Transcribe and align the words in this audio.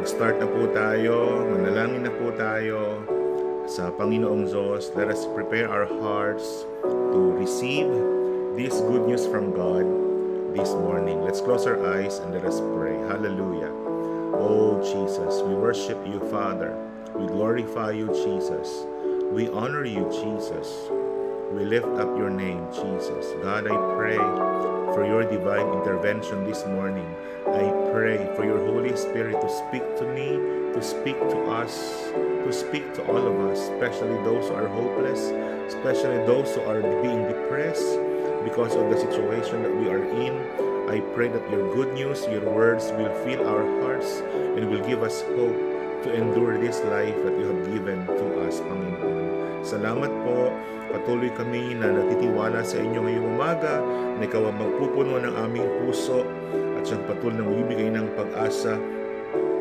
Mag-start 0.00 0.40
na 0.40 0.48
po 0.48 0.64
tayo, 0.72 1.44
manalangin 1.44 2.08
na 2.08 2.12
po 2.16 2.32
tayo 2.32 3.04
sa 3.68 3.92
Panginoong 3.92 4.48
Diyos. 4.48 4.96
Let 4.96 5.12
us 5.12 5.28
prepare 5.36 5.68
our 5.68 5.84
hearts 6.00 6.64
to 6.88 7.20
receive 7.36 7.84
this 8.56 8.80
good 8.80 9.04
news 9.04 9.28
from 9.28 9.52
God 9.52 9.84
this 10.56 10.72
morning. 10.72 11.20
Let's 11.20 11.44
close 11.44 11.68
our 11.68 11.76
eyes 11.84 12.16
and 12.16 12.32
let 12.32 12.48
us 12.48 12.64
pray. 12.80 12.96
Hallelujah. 13.12 13.68
Oh 14.40 14.80
Jesus, 14.80 15.44
we 15.44 15.52
worship 15.52 16.00
you, 16.08 16.16
Father. 16.32 16.72
We 17.12 17.28
glorify 17.28 17.92
you, 17.92 18.08
Jesus. 18.24 18.88
We 19.28 19.52
honor 19.52 19.84
you, 19.84 20.08
Jesus. 20.08 20.88
We 21.52 21.68
lift 21.68 21.92
up 22.00 22.08
your 22.16 22.32
name, 22.32 22.64
Jesus. 22.72 23.36
God, 23.44 23.68
I 23.68 23.76
pray 24.00 24.16
for 24.96 25.04
your 25.04 25.28
divine 25.28 25.68
intervention 25.76 26.48
this 26.48 26.64
morning. 26.64 27.04
I 27.50 27.66
pray 27.90 28.22
for 28.38 28.46
your 28.46 28.62
Holy 28.62 28.94
Spirit 28.94 29.40
to 29.42 29.48
speak 29.50 29.82
to 29.98 30.06
me, 30.06 30.38
to 30.70 30.80
speak 30.82 31.18
to 31.18 31.38
us, 31.50 31.74
to 32.14 32.50
speak 32.52 32.94
to 32.94 33.02
all 33.10 33.18
of 33.18 33.34
us, 33.50 33.58
especially 33.74 34.14
those 34.22 34.46
who 34.46 34.54
are 34.54 34.68
hopeless, 34.68 35.34
especially 35.66 36.22
those 36.30 36.54
who 36.54 36.62
are 36.70 36.78
being 37.02 37.26
depressed 37.26 37.98
because 38.46 38.78
of 38.78 38.86
the 38.86 38.98
situation 38.98 39.62
that 39.66 39.74
we 39.74 39.90
are 39.90 40.04
in. 40.22 40.34
I 40.86 41.02
pray 41.14 41.26
that 41.28 41.42
your 41.50 41.74
good 41.74 41.92
news, 41.94 42.22
your 42.30 42.46
words 42.46 42.94
will 42.94 43.10
fill 43.26 43.42
our 43.46 43.66
hearts 43.82 44.22
and 44.54 44.70
will 44.70 44.86
give 44.86 45.02
us 45.02 45.22
hope 45.34 45.58
to 46.06 46.14
endure 46.14 46.54
this 46.54 46.78
life 46.86 47.18
that 47.26 47.34
you 47.34 47.50
have 47.50 47.62
given 47.74 48.06
to 48.06 48.46
us, 48.46 48.62
Panginoon. 48.62 49.66
Salamat 49.66 50.10
po. 50.22 50.54
Patuloy 50.90 51.30
kami 51.30 51.78
na 51.78 51.86
natitiwala 51.94 52.66
sa 52.66 52.82
inyo 52.82 53.06
ngayong 53.06 53.26
umaga 53.38 53.78
na 54.18 54.26
ikaw 54.26 54.50
ang 54.50 54.58
magpupuno 54.58 55.22
ng 55.22 55.34
aming 55.38 55.68
puso 55.78 56.26
at 56.80 56.88
siyang 56.88 57.04
patuloy 57.04 57.36
na 57.36 57.44
magbibigay 57.44 57.92
ng 57.92 58.08
pag-asa 58.16 58.80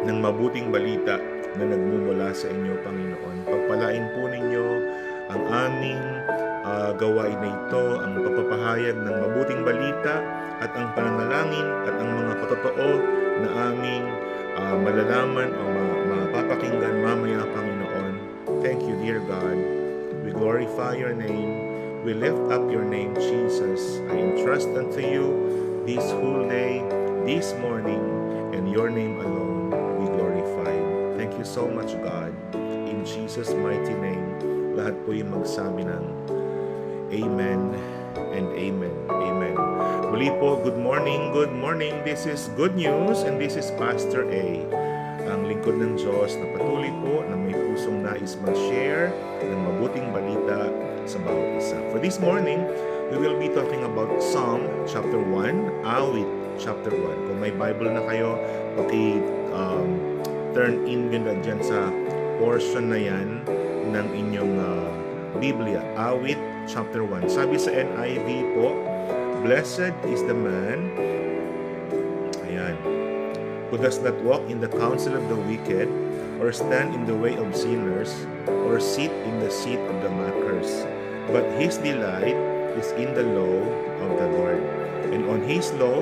ng 0.08 0.18
mabuting 0.24 0.72
balita 0.72 1.20
na 1.60 1.68
nagmumula 1.68 2.32
sa 2.32 2.48
inyo, 2.48 2.80
Panginoon. 2.80 3.44
Pagpalain 3.44 4.08
po 4.16 4.32
ninyo 4.32 4.68
ang 5.28 5.44
aming 5.52 6.00
uh, 6.64 6.96
gawain 6.96 7.36
na 7.44 7.52
ito, 7.52 7.84
ang 8.00 8.24
pagpapahayag 8.24 8.96
ng 9.04 9.16
mabuting 9.28 9.68
balita 9.68 10.24
at 10.64 10.72
ang 10.80 10.96
pananalangin 10.96 11.68
at 11.92 11.96
ang 12.00 12.10
mga 12.24 12.34
patotoo 12.40 12.92
na 13.44 13.50
aming 13.68 14.04
uh, 14.56 14.76
malalaman 14.80 15.52
o 15.52 15.64
ma- 15.76 16.00
mapapakinggan 16.08 17.04
mamaya, 17.04 17.44
Panginoon. 17.52 18.14
Thank 18.64 18.88
you, 18.88 18.96
dear 19.04 19.20
God. 19.28 19.60
We 20.24 20.32
glorify 20.32 20.96
your 20.96 21.12
name. 21.12 21.68
We 22.08 22.16
lift 22.16 22.48
up 22.48 22.64
your 22.72 22.88
name, 22.88 23.12
Jesus. 23.20 24.00
I 24.08 24.16
entrust 24.16 24.72
unto 24.72 25.04
you 25.04 25.60
this 25.84 26.06
whole 26.16 26.48
day, 26.48 26.80
this 27.30 27.54
morning, 27.62 28.02
and 28.58 28.66
your 28.74 28.90
name 28.90 29.22
alone 29.22 29.70
we 30.02 30.06
glorify. 30.18 30.74
Thank 31.14 31.38
you 31.38 31.46
so 31.46 31.70
much, 31.70 31.94
God. 32.02 32.34
In 32.58 33.06
Jesus' 33.06 33.54
mighty 33.54 33.94
name, 34.02 34.34
lahat 34.74 34.98
po 35.06 35.14
yung 35.14 35.38
magsabi 35.38 35.86
ng 35.86 36.04
Amen 37.14 37.78
and 38.34 38.50
Amen. 38.58 38.96
Amen. 39.14 39.54
Muli 40.10 40.34
po, 40.42 40.58
good 40.66 40.82
morning, 40.82 41.30
good 41.30 41.54
morning. 41.54 42.02
This 42.02 42.26
is 42.26 42.50
Good 42.58 42.74
News 42.74 43.22
and 43.22 43.38
this 43.38 43.54
is 43.54 43.70
Pastor 43.78 44.26
A 44.34 44.66
ang 45.30 45.46
lingkod 45.46 45.78
ng 45.78 46.02
Diyos 46.02 46.34
na 46.34 46.50
patuloy 46.58 46.90
po 47.06 47.22
na 47.30 47.38
may 47.38 47.54
pusong 47.54 48.02
nais 48.02 48.34
mag-share 48.42 49.14
ng 49.46 49.60
mabuting 49.70 50.10
balita 50.10 50.66
sa 51.06 51.22
bawat 51.22 51.62
isa. 51.62 51.78
For 51.94 52.02
this 52.02 52.18
morning, 52.18 52.66
we 53.14 53.22
will 53.22 53.38
be 53.38 53.54
talking 53.54 53.86
about 53.86 54.10
Psalm 54.18 54.66
chapter 54.90 55.22
1, 55.22 55.86
Awit 55.86 56.39
chapter 56.60 56.92
1. 56.92 57.32
Kung 57.32 57.40
may 57.40 57.56
Bible 57.56 57.90
na 57.96 58.04
kayo, 58.04 58.36
paki 58.76 59.24
um, 59.56 60.20
turn 60.52 60.84
in 60.84 61.08
yun 61.08 61.24
dyan 61.40 61.64
sa 61.64 61.88
portion 62.38 62.92
na 62.92 63.00
yan 63.00 63.42
ng 63.90 64.08
inyong 64.12 64.54
uh, 64.60 64.92
Biblia. 65.40 65.80
Awit 65.96 66.38
chapter 66.68 67.08
1. 67.08 67.32
Sabi 67.32 67.56
sa 67.56 67.72
NIV 67.72 68.28
po, 68.60 68.76
Blessed 69.40 69.96
is 70.12 70.20
the 70.28 70.36
man 70.36 71.10
who 73.70 73.78
does 73.78 74.02
not 74.02 74.18
walk 74.26 74.42
in 74.50 74.60
the 74.60 74.68
counsel 74.68 75.14
of 75.14 75.30
the 75.30 75.38
wicked, 75.46 75.88
or 76.42 76.52
stand 76.52 76.94
in 76.94 77.06
the 77.06 77.14
way 77.14 77.38
of 77.38 77.56
sinners, 77.56 78.26
or 78.66 78.82
sit 78.82 79.14
in 79.30 79.40
the 79.40 79.52
seat 79.52 79.78
of 79.78 80.02
the 80.02 80.10
mockers. 80.10 80.86
But 81.30 81.46
his 81.62 81.78
delight 81.78 82.38
is 82.74 82.90
in 82.98 83.14
the 83.14 83.24
law 83.24 83.62
of 84.02 84.12
the 84.18 84.28
Lord, 84.34 84.62
and 85.14 85.30
on 85.30 85.46
his 85.46 85.70
law 85.78 86.02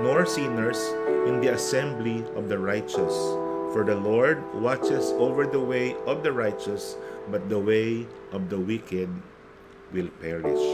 nor 0.00 0.28
sinners 0.28 0.80
in 1.24 1.40
the 1.40 1.56
assembly 1.56 2.24
of 2.36 2.52
the 2.52 2.58
righteous. 2.58 3.14
For 3.72 3.84
the 3.84 3.96
Lord 3.96 4.40
watches 4.56 5.12
over 5.16 5.44
the 5.44 5.60
way 5.60 5.96
of 6.08 6.24
the 6.24 6.32
righteous, 6.32 6.96
but 7.28 7.48
the 7.48 7.60
way 7.60 8.08
of 8.32 8.48
the 8.48 8.60
wicked 8.60 9.08
will 9.92 10.08
perish. 10.20 10.64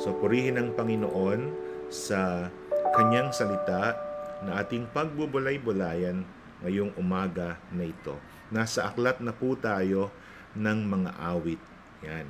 So 0.00 0.16
purihin 0.16 0.58
ng 0.58 0.74
Panginoon 0.76 1.52
sa 1.92 2.48
kanyang 2.96 3.32
salita 3.32 3.96
na 4.42 4.60
ating 4.60 4.90
pagbubulay-bulayan 4.90 6.26
ngayong 6.64 6.92
umaga 6.98 7.60
na 7.70 7.88
ito. 7.88 8.18
Nasa 8.52 8.90
aklat 8.90 9.22
na 9.22 9.32
po 9.32 9.54
tayo 9.56 10.10
ng 10.58 10.78
mga 10.88 11.10
awit. 11.20 11.62
Yan. 12.04 12.28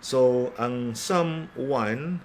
So, 0.00 0.50
ang 0.60 0.92
Psalm 0.92 1.48
1 1.56 2.20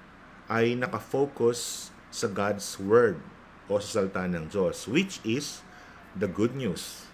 ay 0.51 0.75
nakafocus 0.75 1.91
sa 2.11 2.27
God's 2.27 2.79
Word 2.79 3.19
o 3.65 3.81
sa 3.81 4.01
salita 4.01 4.25
ng 4.29 4.45
Diyos, 4.49 4.85
which 4.85 5.21
is 5.25 5.65
the 6.13 6.29
good 6.29 6.53
news. 6.53 7.05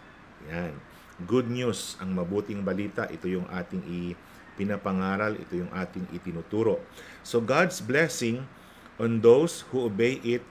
Yan. 0.52 0.76
Good 1.22 1.48
news, 1.54 2.02
ang 2.02 2.18
mabuting 2.18 2.66
balita, 2.66 3.06
ito 3.08 3.30
yung 3.30 3.46
ating 3.54 3.86
pinapangaral, 4.58 5.38
ito 5.38 5.54
yung 5.58 5.70
ating 5.70 6.10
itinuturo. 6.12 6.82
So 7.22 7.40
God's 7.40 7.78
blessing 7.78 8.46
on 8.98 9.22
those 9.22 9.66
who 9.70 9.86
obey 9.86 10.18
it 10.26 10.42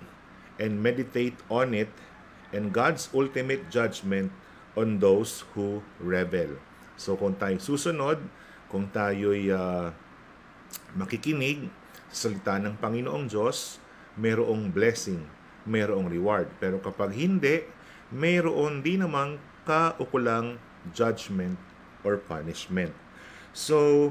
and 0.62 0.78
meditate 0.78 1.39
on 1.50 1.75
it 1.75 1.91
and 2.55 2.71
God's 2.71 3.10
ultimate 3.10 3.66
judgment 3.71 4.31
on 4.78 5.03
those 5.03 5.43
who 5.55 5.83
rebel. 5.99 6.59
So 6.94 7.19
kung 7.19 7.34
tayo 7.34 7.59
susunod, 7.59 8.22
kung 8.71 8.87
tayo'y 8.91 9.50
uh, 9.50 9.91
makikinig 10.94 11.66
sa 12.10 12.31
salita 12.31 12.59
ng 12.62 12.78
Panginoong 12.78 13.27
Diyos, 13.27 13.83
mayroong 14.15 14.71
blessing, 14.71 15.22
mayroong 15.70 16.10
reward. 16.10 16.50
Pero 16.58 16.82
kapag 16.82 17.14
hindi, 17.14 17.62
mayroon 18.10 18.82
din 18.82 19.06
namang 19.06 19.38
kaukulang 19.62 20.58
judgment 20.91 21.54
or 22.03 22.19
punishment. 22.19 22.91
So, 23.54 24.10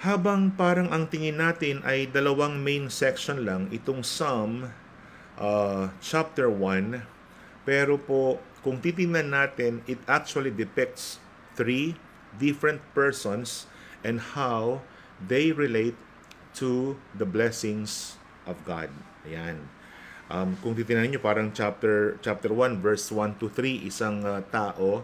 habang 0.00 0.56
parang 0.56 0.88
ang 0.88 1.12
tingin 1.12 1.36
natin 1.36 1.84
ay 1.84 2.08
dalawang 2.08 2.64
main 2.64 2.88
section 2.88 3.44
lang, 3.44 3.68
itong 3.68 4.00
Psalm 4.00 4.72
uh, 5.36 5.92
chapter 6.00 6.48
1 6.48 7.20
pero 7.70 8.00
po, 8.00 8.40
kung 8.64 8.80
titingnan 8.80 9.32
natin, 9.32 9.84
it 9.84 10.00
actually 10.08 10.52
depicts 10.52 11.20
three 11.56 11.96
different 12.40 12.80
persons 12.96 13.68
and 14.00 14.34
how 14.34 14.80
they 15.20 15.52
relate 15.52 15.96
to 16.56 16.96
the 17.12 17.28
blessings 17.28 18.16
of 18.48 18.58
God. 18.64 18.88
Ayan. 19.28 19.68
Um, 20.30 20.54
kung 20.62 20.78
titingnan 20.78 21.10
niyo 21.10 21.18
parang 21.18 21.50
chapter 21.50 22.14
chapter 22.22 22.54
1 22.54 22.78
verse 22.78 23.10
1 23.10 23.42
to 23.42 23.50
3 23.50 23.82
isang 23.82 24.22
uh, 24.22 24.38
tao 24.46 25.02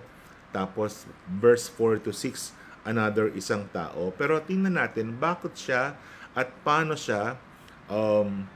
tapos 0.54 1.02
verse 1.26 1.66
4 1.66 1.98
to 2.06 2.14
6 2.14 2.54
another 2.86 3.34
isang 3.34 3.66
tao 3.74 4.14
pero 4.14 4.38
tingnan 4.38 4.78
natin 4.78 5.18
bakit 5.18 5.58
siya 5.58 5.98
at 6.38 6.46
paano 6.62 6.94
siya 6.94 7.34
um, 7.90 8.46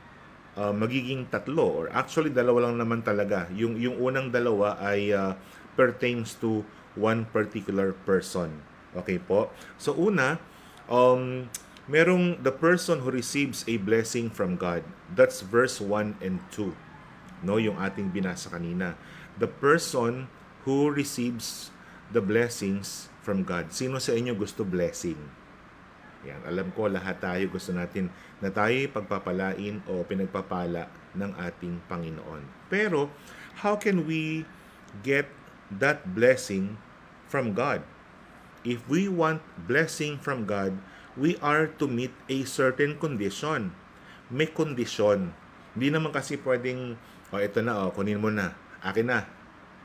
uh, 0.61 0.75
magiging 0.75 1.27
tatlo 1.31 1.67
or 1.67 1.87
actually 1.93 2.33
dalawa 2.33 2.71
lang 2.71 2.81
naman 2.81 3.01
talaga. 3.01 3.47
Yung 3.55 3.79
yung 3.79 3.99
unang 4.01 4.29
dalawa 4.29 4.79
ay 4.81 5.15
uh, 5.15 5.35
pertains 5.79 6.35
to 6.39 6.63
one 6.99 7.27
particular 7.31 7.95
person. 8.05 8.61
Okay 8.93 9.23
po? 9.23 9.49
So 9.79 9.95
una, 9.95 10.43
um 10.91 11.47
merong 11.89 12.43
the 12.43 12.53
person 12.53 13.01
who 13.01 13.11
receives 13.15 13.65
a 13.65 13.81
blessing 13.81 14.29
from 14.29 14.59
God. 14.61 14.85
That's 15.13 15.41
verse 15.41 15.81
1 15.81 16.21
and 16.21 16.43
2. 16.53 16.75
No, 17.41 17.57
yung 17.57 17.81
ating 17.81 18.13
binasa 18.13 18.53
kanina. 18.53 18.99
The 19.41 19.49
person 19.49 20.29
who 20.69 20.93
receives 20.93 21.73
the 22.13 22.21
blessings 22.21 23.09
from 23.25 23.47
God? 23.47 23.73
Sino 23.73 23.97
sa 24.03 24.13
inyo 24.13 24.37
gusto 24.37 24.67
blessing? 24.67 25.17
Yan, 26.29 26.45
alam 26.45 26.69
ko 26.77 26.85
lahat 26.85 27.17
tayo 27.17 27.49
gusto 27.49 27.73
natin 27.73 28.13
na 28.45 28.53
tayo 28.53 28.77
pagpapalain 28.93 29.81
o 29.89 30.05
pinagpapala 30.05 30.93
ng 31.17 31.33
ating 31.41 31.81
Panginoon. 31.89 32.45
Pero, 32.69 33.09
how 33.65 33.73
can 33.73 34.05
we 34.05 34.45
get 35.01 35.33
that 35.73 36.13
blessing 36.13 36.77
from 37.25 37.57
God? 37.57 37.81
If 38.61 38.85
we 38.85 39.09
want 39.09 39.41
blessing 39.65 40.21
from 40.21 40.45
God, 40.45 40.77
we 41.21 41.37
are 41.45 41.69
to 41.77 41.85
meet 41.85 42.17
a 42.33 42.49
certain 42.49 42.97
condition. 42.97 43.77
May 44.33 44.49
kondisyon. 44.49 45.37
Hindi 45.77 45.89
naman 45.93 46.17
kasi 46.17 46.41
pwedeng, 46.41 46.97
o 47.29 47.37
oh, 47.37 47.41
ito 47.45 47.61
na, 47.61 47.87
oh, 47.87 47.93
kunin 47.93 48.17
mo 48.17 48.33
na. 48.33 48.57
Akin 48.81 49.13
na. 49.13 49.29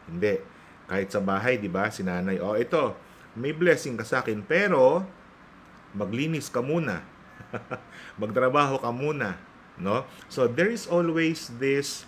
Hindi. 0.07 0.39
Kahit 0.87 1.11
sa 1.11 1.19
bahay, 1.19 1.59
di 1.59 1.67
ba, 1.67 1.91
si 1.91 2.07
nanay, 2.07 2.39
oh, 2.39 2.55
ito, 2.55 2.95
may 3.35 3.51
blessing 3.51 3.99
ka 3.99 4.07
sa 4.07 4.23
akin, 4.23 4.47
pero 4.47 5.03
maglinis 5.91 6.47
ka 6.47 6.63
muna. 6.63 7.03
Magtrabaho 8.21 8.79
ka 8.79 8.95
muna, 8.95 9.35
no? 9.75 10.07
So 10.31 10.47
there 10.47 10.71
is 10.71 10.87
always 10.87 11.51
this 11.59 12.07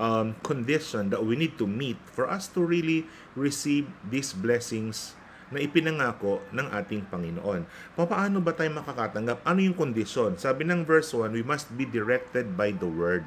um, 0.00 0.32
condition 0.40 1.12
that 1.12 1.20
we 1.20 1.36
need 1.36 1.60
to 1.60 1.68
meet 1.68 2.00
for 2.08 2.24
us 2.24 2.48
to 2.56 2.64
really 2.64 3.04
receive 3.36 3.84
these 4.08 4.32
blessings 4.32 5.12
na 5.52 5.60
ipinangako 5.60 6.40
ng 6.50 6.66
ating 6.72 7.04
Panginoon. 7.12 7.68
Paano 7.94 8.40
ba 8.40 8.56
tayo 8.56 8.72
makakatanggap? 8.72 9.44
Ano 9.44 9.60
yung 9.60 9.76
kondisyon? 9.76 10.40
Sabi 10.40 10.64
ng 10.64 10.82
verse 10.88 11.12
1, 11.12 11.36
we 11.36 11.44
must 11.44 11.68
be 11.76 11.84
directed 11.84 12.56
by 12.56 12.72
the 12.72 12.88
word. 12.88 13.22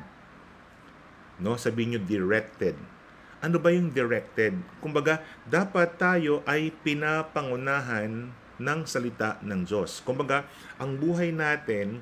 No, 1.38 1.54
sabi 1.56 1.86
niyo 1.86 2.01
directed. 2.01 2.74
Ano 3.45 3.62
ba 3.62 3.69
yung 3.69 3.94
directed? 3.94 4.57
Kumbaga, 4.81 5.22
dapat 5.45 6.01
tayo 6.01 6.42
ay 6.50 6.74
pinapangunahan 6.81 8.33
ng 8.57 8.80
salita 8.88 9.38
ng 9.44 9.68
Diyos. 9.68 10.01
Kumbaga, 10.01 10.48
ang 10.81 10.95
buhay 10.95 11.30
natin, 11.36 12.01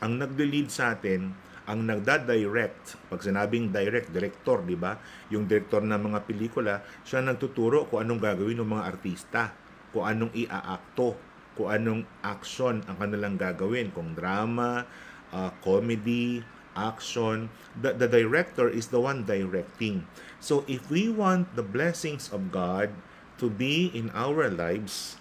ang 0.00 0.16
nagde-lead 0.16 0.72
sa 0.72 0.96
atin, 0.96 1.36
ang 1.70 1.86
nagda-direct, 1.86 3.06
pag 3.06 3.22
sinabing 3.22 3.70
direct, 3.70 4.10
director, 4.10 4.58
di 4.66 4.74
ba? 4.74 4.98
Yung 5.30 5.46
director 5.46 5.78
ng 5.78 6.10
mga 6.10 6.26
pelikula, 6.26 6.82
siya 7.06 7.22
nagtuturo 7.22 7.86
kung 7.86 8.02
anong 8.02 8.18
gagawin 8.18 8.58
ng 8.58 8.70
mga 8.74 8.84
artista, 8.90 9.54
kung 9.94 10.02
anong 10.02 10.34
iaakto, 10.34 11.14
kung 11.54 11.70
anong 11.70 12.02
action 12.26 12.82
ang 12.90 12.96
kanilang 12.98 13.38
gagawin, 13.38 13.94
kung 13.94 14.18
drama, 14.18 14.82
uh, 15.30 15.54
comedy, 15.62 16.42
action. 16.74 17.50
The, 17.78 17.94
the 17.94 18.10
director 18.10 18.66
is 18.66 18.90
the 18.90 18.98
one 18.98 19.22
directing. 19.22 20.10
So 20.42 20.66
if 20.66 20.90
we 20.90 21.06
want 21.06 21.54
the 21.54 21.66
blessings 21.66 22.30
of 22.34 22.50
God 22.50 22.90
to 23.38 23.46
be 23.46 23.94
in 23.94 24.10
our 24.10 24.50
lives, 24.50 25.18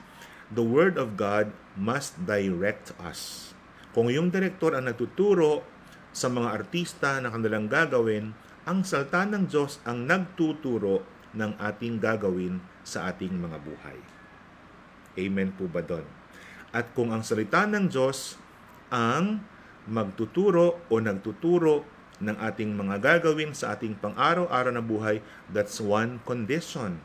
the 0.50 0.66
Word 0.66 0.98
of 0.98 1.14
God 1.14 1.54
must 1.78 2.26
direct 2.26 2.94
us. 2.98 3.54
Kung 3.94 4.10
yung 4.10 4.30
direktor 4.30 4.78
ang 4.78 4.90
nagtuturo 4.90 5.66
sa 6.10 6.28
mga 6.28 6.50
artista 6.52 7.22
na 7.22 7.30
kanilang 7.30 7.70
gagawin, 7.70 8.34
ang 8.66 8.86
salta 8.86 9.26
ng 9.26 9.50
Diyos 9.50 9.82
ang 9.86 10.06
nagtuturo 10.06 11.06
ng 11.34 11.58
ating 11.58 12.02
gagawin 12.02 12.62
sa 12.82 13.10
ating 13.10 13.34
mga 13.34 13.58
buhay. 13.62 14.00
Amen 15.18 15.54
po 15.54 15.70
ba 15.70 15.82
doon? 15.82 16.06
At 16.70 16.94
kung 16.94 17.10
ang 17.10 17.26
salita 17.26 17.66
ng 17.66 17.90
Diyos 17.90 18.38
ang 18.94 19.42
magtuturo 19.90 20.82
o 20.90 20.94
nagtuturo 21.02 21.86
ng 22.20 22.36
ating 22.36 22.76
mga 22.76 23.00
gagawin 23.00 23.56
sa 23.56 23.74
ating 23.74 23.98
pang-araw-araw 23.98 24.76
na 24.76 24.84
buhay, 24.84 25.24
that's 25.50 25.80
one 25.80 26.22
condition. 26.28 27.00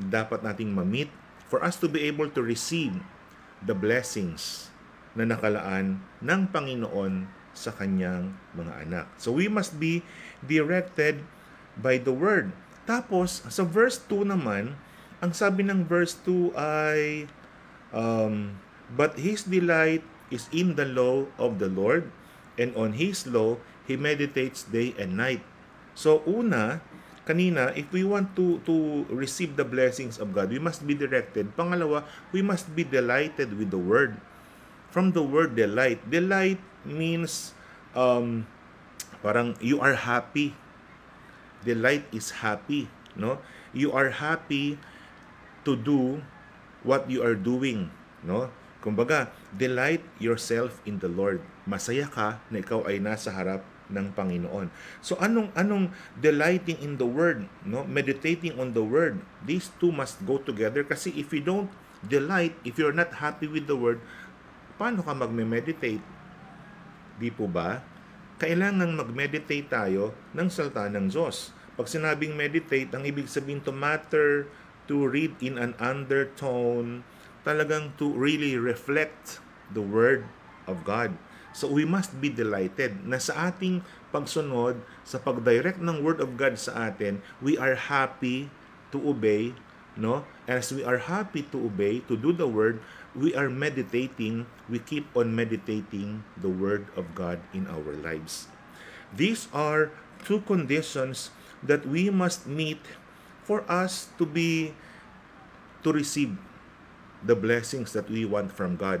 Dapat 0.00 0.42
nating 0.42 0.72
ma-meet 0.72 1.12
for 1.46 1.62
us 1.62 1.78
to 1.78 1.86
be 1.86 2.02
able 2.08 2.26
to 2.32 2.42
receive 2.42 2.96
the 3.62 3.76
blessings 3.76 4.72
na 5.16 5.24
nakalaan 5.24 6.02
ng 6.20 6.40
Panginoon 6.50 7.28
sa 7.56 7.72
kanyang 7.72 8.36
mga 8.52 8.72
anak. 8.84 9.06
So 9.16 9.32
we 9.32 9.48
must 9.48 9.80
be 9.80 10.04
directed 10.44 11.24
by 11.80 11.96
the 11.96 12.12
word. 12.12 12.52
Tapos 12.84 13.42
sa 13.48 13.64
verse 13.64 13.98
2 14.04 14.28
naman, 14.28 14.76
ang 15.24 15.32
sabi 15.32 15.64
ng 15.64 15.88
verse 15.88 16.14
2 16.22 16.52
ay 16.54 17.26
um, 17.90 18.60
but 18.92 19.16
his 19.18 19.48
delight 19.48 20.04
is 20.28 20.46
in 20.52 20.76
the 20.76 20.86
law 20.86 21.24
of 21.40 21.56
the 21.58 21.72
Lord 21.72 22.12
and 22.60 22.76
on 22.76 23.00
his 23.00 23.24
law 23.24 23.56
he 23.88 23.96
meditates 23.96 24.68
day 24.68 24.92
and 25.00 25.16
night. 25.16 25.40
So 25.96 26.20
una, 26.28 26.84
kanina, 27.24 27.72
if 27.74 27.88
we 27.90 28.04
want 28.04 28.36
to 28.36 28.60
to 28.68 29.06
receive 29.08 29.56
the 29.56 29.64
blessings 29.66 30.20
of 30.20 30.36
God, 30.36 30.52
we 30.52 30.60
must 30.60 30.84
be 30.84 30.92
directed. 30.92 31.56
Pangalawa, 31.56 32.04
we 32.30 32.44
must 32.44 32.70
be 32.76 32.84
delighted 32.84 33.56
with 33.56 33.72
the 33.72 33.80
word. 33.80 34.20
From 34.96 35.12
the 35.12 35.20
word 35.20 35.52
delight, 35.60 36.00
delight 36.08 36.56
means 36.88 37.52
um 37.92 38.48
parang 39.20 39.52
you 39.60 39.76
are 39.76 39.92
happy. 39.92 40.56
Delight 41.68 42.08
is 42.16 42.40
happy, 42.40 42.88
no? 43.12 43.44
You 43.76 43.92
are 43.92 44.08
happy 44.08 44.80
to 45.68 45.76
do 45.76 46.24
what 46.80 47.12
you 47.12 47.20
are 47.20 47.36
doing, 47.36 47.92
no? 48.24 48.48
Kumbaga, 48.80 49.28
delight 49.52 50.00
yourself 50.16 50.80
in 50.88 50.96
the 51.04 51.12
Lord. 51.12 51.44
Masaya 51.68 52.08
ka 52.08 52.40
na 52.48 52.64
ikaw 52.64 52.88
ay 52.88 52.96
nasa 52.96 53.28
harap 53.36 53.68
ng 53.92 54.16
Panginoon. 54.16 54.72
So 55.04 55.20
anong 55.20 55.52
anong 55.52 55.92
delighting 56.16 56.80
in 56.80 56.96
the 56.96 57.04
word, 57.04 57.44
no? 57.68 57.84
Meditating 57.84 58.56
on 58.56 58.72
the 58.72 58.80
word. 58.80 59.20
These 59.44 59.76
two 59.76 59.92
must 59.92 60.24
go 60.24 60.40
together 60.40 60.88
kasi 60.88 61.12
if 61.20 61.36
you 61.36 61.44
don't 61.44 61.68
delight, 62.00 62.56
if 62.64 62.80
you're 62.80 62.96
not 62.96 63.20
happy 63.20 63.44
with 63.44 63.68
the 63.68 63.76
word, 63.76 64.00
paano 64.76 65.00
ka 65.00 65.12
magme-meditate? 65.16 66.04
Di 67.16 67.28
po 67.32 67.48
ba? 67.48 67.80
Kailangan 68.36 68.92
mag-meditate 68.92 69.72
tayo 69.72 70.12
ng 70.36 70.48
salita 70.52 70.84
ng 70.92 71.08
Diyos. 71.08 71.56
Pag 71.76 71.88
sinabing 71.88 72.36
meditate, 72.36 72.92
ang 72.92 73.04
ibig 73.08 73.28
sabihin 73.28 73.64
to 73.64 73.72
matter, 73.72 74.48
to 74.84 75.08
read 75.08 75.32
in 75.40 75.56
an 75.56 75.72
undertone, 75.80 77.04
talagang 77.44 77.96
to 77.96 78.12
really 78.12 78.60
reflect 78.60 79.40
the 79.72 79.80
Word 79.80 80.28
of 80.68 80.84
God. 80.84 81.16
So 81.56 81.72
we 81.72 81.88
must 81.88 82.20
be 82.20 82.28
delighted 82.28 83.08
na 83.08 83.16
sa 83.16 83.48
ating 83.48 83.80
pagsunod, 84.12 84.76
sa 85.08 85.16
pag-direct 85.16 85.80
ng 85.80 86.04
Word 86.04 86.20
of 86.20 86.36
God 86.36 86.60
sa 86.60 86.92
atin, 86.92 87.24
we 87.40 87.56
are 87.56 87.76
happy 87.76 88.52
to 88.92 89.00
obey, 89.00 89.56
no? 89.96 90.28
As 90.44 90.68
we 90.68 90.84
are 90.84 91.00
happy 91.00 91.48
to 91.48 91.58
obey, 91.64 92.04
to 92.04 92.14
do 92.16 92.36
the 92.36 92.44
Word, 92.44 92.84
we 93.16 93.32
are 93.32 93.48
meditating, 93.48 94.44
we 94.68 94.78
keep 94.78 95.08
on 95.16 95.32
meditating 95.32 96.22
the 96.36 96.52
Word 96.52 96.86
of 96.94 97.16
God 97.16 97.40
in 97.56 97.64
our 97.66 97.96
lives. 97.96 98.46
These 99.16 99.48
are 99.56 99.90
two 100.22 100.44
conditions 100.44 101.32
that 101.64 101.88
we 101.88 102.12
must 102.12 102.44
meet 102.44 102.84
for 103.42 103.64
us 103.66 104.12
to 104.20 104.28
be, 104.28 104.76
to 105.80 105.90
receive 105.90 106.36
the 107.24 107.34
blessings 107.34 107.96
that 107.96 108.06
we 108.12 108.28
want 108.28 108.52
from 108.52 108.76
God. 108.76 109.00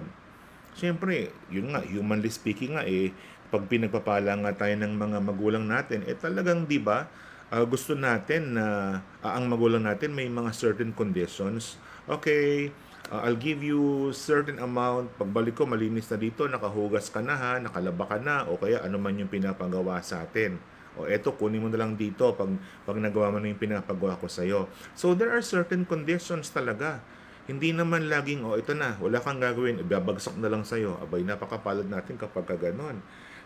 Siyempre, 0.72 1.32
yun 1.52 1.76
nga, 1.76 1.84
humanly 1.84 2.32
speaking 2.32 2.76
nga 2.76 2.84
eh, 2.88 3.12
pag 3.52 3.68
pinagpapala 3.68 4.32
nga 4.42 4.66
tayo 4.66 4.74
ng 4.76 4.96
mga 4.96 5.18
magulang 5.22 5.64
natin, 5.64 6.02
eh 6.04 6.16
talagang 6.18 6.66
'di 6.66 6.82
ba? 6.82 7.06
Uh, 7.46 7.62
gusto 7.62 7.94
natin 7.94 8.58
na 8.58 8.98
uh, 9.22 9.30
ang 9.30 9.46
magulang 9.46 9.86
natin 9.86 10.10
may 10.10 10.26
mga 10.26 10.50
certain 10.50 10.90
conditions. 10.90 11.78
Okay, 12.10 12.74
uh, 13.12 13.20
I'll 13.26 13.38
give 13.38 13.62
you 13.62 14.10
certain 14.14 14.58
amount. 14.58 15.14
Pagbalik 15.18 15.58
ko, 15.58 15.64
malinis 15.64 16.08
na 16.10 16.18
dito, 16.18 16.46
nakahugas 16.46 17.10
ka 17.10 17.22
na 17.22 17.34
ha, 17.34 17.52
nakalaba 17.58 18.04
ka 18.06 18.18
na, 18.18 18.46
o 18.46 18.58
kaya 18.58 18.82
ano 18.82 18.96
man 18.98 19.16
yung 19.16 19.30
pinapagawa 19.30 20.00
sa 20.02 20.22
atin. 20.24 20.58
O 20.96 21.04
eto, 21.04 21.36
kunin 21.36 21.60
mo 21.60 21.68
na 21.68 21.76
lang 21.76 21.92
dito 21.92 22.32
pag, 22.32 22.48
pag 22.88 22.96
nagawa 22.96 23.28
mo 23.28 23.38
na 23.38 23.52
yung 23.52 23.60
pinapagawa 23.60 24.16
ko 24.16 24.26
sa'yo. 24.32 24.64
So 24.96 25.12
there 25.12 25.28
are 25.28 25.44
certain 25.44 25.84
conditions 25.84 26.48
talaga 26.48 27.04
hindi 27.46 27.70
naman 27.70 28.10
laging, 28.10 28.42
oh, 28.42 28.58
ito 28.58 28.74
na, 28.74 28.98
wala 28.98 29.22
kang 29.22 29.38
gagawin, 29.38 29.78
ibabagsak 29.78 30.34
na 30.34 30.50
lang 30.50 30.66
sa'yo. 30.66 30.98
Abay, 30.98 31.22
napakapalad 31.22 31.86
natin 31.86 32.18
kapag 32.18 32.50
ganon. 32.58 32.98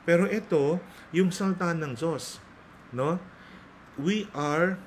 Pero 0.09 0.25
ito, 0.25 0.81
yung 1.13 1.29
salta 1.29 1.77
ng 1.77 1.93
Diyos, 1.93 2.41
no? 2.97 3.21
We 4.01 4.25
are 4.33 4.81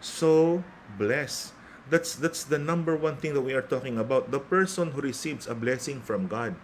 so 0.00 0.64
blessed. 0.96 1.52
That's 1.86 2.18
that's 2.18 2.42
the 2.42 2.58
number 2.58 2.98
one 2.98 3.16
thing 3.16 3.34
that 3.38 3.46
we 3.46 3.54
are 3.54 3.62
talking 3.62 3.98
about. 3.98 4.34
The 4.34 4.42
person 4.42 4.90
who 4.90 5.00
receives 5.00 5.46
a 5.46 5.54
blessing 5.54 6.02
from 6.02 6.26
God. 6.26 6.58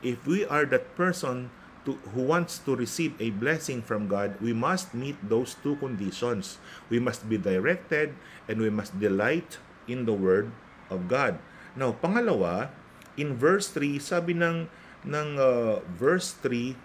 If 0.00 0.24
we 0.24 0.46
are 0.46 0.64
that 0.70 0.94
person 0.96 1.50
to, 1.84 1.98
who 2.14 2.22
wants 2.22 2.62
to 2.64 2.76
receive 2.76 3.18
a 3.20 3.30
blessing 3.34 3.82
from 3.82 4.08
God, 4.08 4.38
we 4.40 4.52
must 4.52 4.94
meet 4.94 5.16
those 5.20 5.56
two 5.60 5.76
conditions. 5.76 6.58
We 6.88 7.00
must 7.00 7.28
be 7.28 7.36
directed 7.36 8.14
and 8.48 8.60
we 8.60 8.70
must 8.70 8.96
delight 9.00 9.58
in 9.88 10.06
the 10.06 10.14
word 10.14 10.52
of 10.88 11.08
God. 11.08 11.38
Now, 11.76 11.92
pangalawa, 11.92 12.70
in 13.16 13.36
verse 13.36 13.68
3, 13.68 13.98
sabi 13.98 14.38
ng 14.38 14.70
ng 15.06 15.28
uh, 15.40 15.80
verse 15.96 16.36
3, 16.44 16.76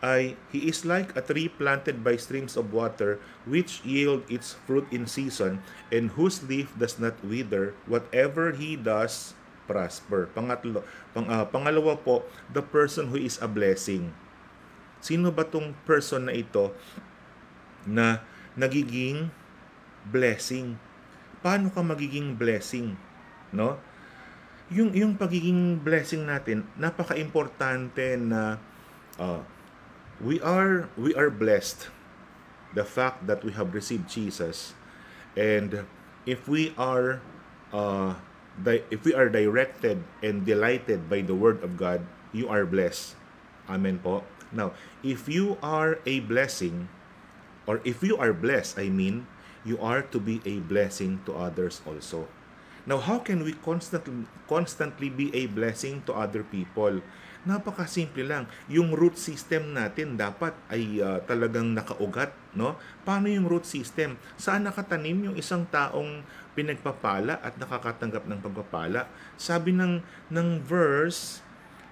ay 0.00 0.32
he 0.48 0.68
is 0.68 0.88
like 0.88 1.12
a 1.12 1.20
tree 1.20 1.48
planted 1.48 2.00
by 2.00 2.16
streams 2.16 2.56
of 2.56 2.72
water 2.72 3.20
which 3.44 3.84
yield 3.84 4.24
its 4.32 4.56
fruit 4.64 4.88
in 4.88 5.04
season 5.04 5.60
and 5.92 6.16
whose 6.16 6.40
leaf 6.48 6.72
does 6.80 6.96
not 6.96 7.16
wither. 7.20 7.76
Whatever 7.84 8.56
he 8.56 8.80
does 8.80 9.36
prosper. 9.68 10.32
Pangatlo 10.32 10.82
pang, 11.12 11.28
uh, 11.28 11.44
pangalawa 11.46 12.00
po 12.00 12.24
the 12.48 12.64
person 12.64 13.12
who 13.12 13.20
is 13.20 13.36
a 13.44 13.48
blessing. 13.48 14.10
Sino 15.04 15.28
ba 15.28 15.44
tong 15.44 15.76
person 15.84 16.28
na 16.28 16.34
ito 16.34 16.72
na 17.84 18.24
nagiging 18.56 19.28
blessing? 20.08 20.80
Paano 21.44 21.68
ka 21.68 21.84
magiging 21.84 22.40
blessing 22.40 22.96
no? 23.52 23.76
Yung 24.72 24.96
yung 24.96 25.18
pagiging 25.18 25.76
blessing 25.82 26.24
natin 26.24 26.64
napaka-importante 26.80 28.16
na 28.16 28.56
uh, 29.20 29.42
we 30.20 30.40
are 30.40 30.88
we 31.00 31.16
are 31.16 31.32
blessed 31.32 31.88
the 32.76 32.84
fact 32.84 33.26
that 33.26 33.42
we 33.42 33.52
have 33.52 33.74
received 33.74 34.08
Jesus. 34.08 34.74
And 35.34 35.86
if 36.26 36.46
we 36.46 36.74
are 36.76 37.20
uh, 37.72 38.20
di- 38.54 38.84
if 38.92 39.02
we 39.02 39.14
are 39.14 39.28
directed 39.28 40.04
and 40.22 40.44
delighted 40.44 41.08
by 41.08 41.22
the 41.22 41.34
word 41.34 41.64
of 41.64 41.76
God 41.76 42.04
you 42.30 42.46
are 42.48 42.62
blessed. 42.68 43.16
Amen 43.66 43.98
po. 43.98 44.22
Now 44.52 44.76
if 45.02 45.26
you 45.26 45.56
are 45.62 45.98
a 46.04 46.20
blessing 46.20 46.88
or 47.66 47.80
if 47.82 48.02
you 48.04 48.16
are 48.20 48.36
blessed 48.36 48.78
I 48.78 48.92
mean 48.92 49.26
you 49.64 49.80
are 49.80 50.02
to 50.02 50.18
be 50.20 50.40
a 50.44 50.60
blessing 50.60 51.24
to 51.26 51.34
others 51.34 51.80
also. 51.88 52.28
Now 52.84 52.98
how 52.98 53.18
can 53.18 53.42
we 53.42 53.56
constantly 53.64 54.26
constantly 54.46 55.08
be 55.08 55.32
a 55.34 55.46
blessing 55.48 56.02
to 56.06 56.12
other 56.12 56.44
people 56.44 57.00
Napakasimple 57.40 58.24
lang. 58.28 58.44
Yung 58.68 58.92
root 58.92 59.16
system 59.16 59.72
natin 59.72 60.20
dapat 60.20 60.52
ay 60.68 61.00
uh, 61.00 61.24
talagang 61.24 61.72
nakaugat, 61.72 62.36
no? 62.52 62.76
Paano 63.00 63.32
yung 63.32 63.48
root 63.48 63.64
system? 63.64 64.20
Saan 64.36 64.68
nakatanim 64.68 65.32
yung 65.32 65.36
isang 65.40 65.64
taong 65.72 66.20
pinagpapala 66.52 67.40
at 67.40 67.56
nakakatanggap 67.56 68.28
ng 68.28 68.40
pagpapala? 68.44 69.08
Sabi 69.40 69.72
ng 69.72 70.04
ng 70.28 70.48
verse 70.60 71.40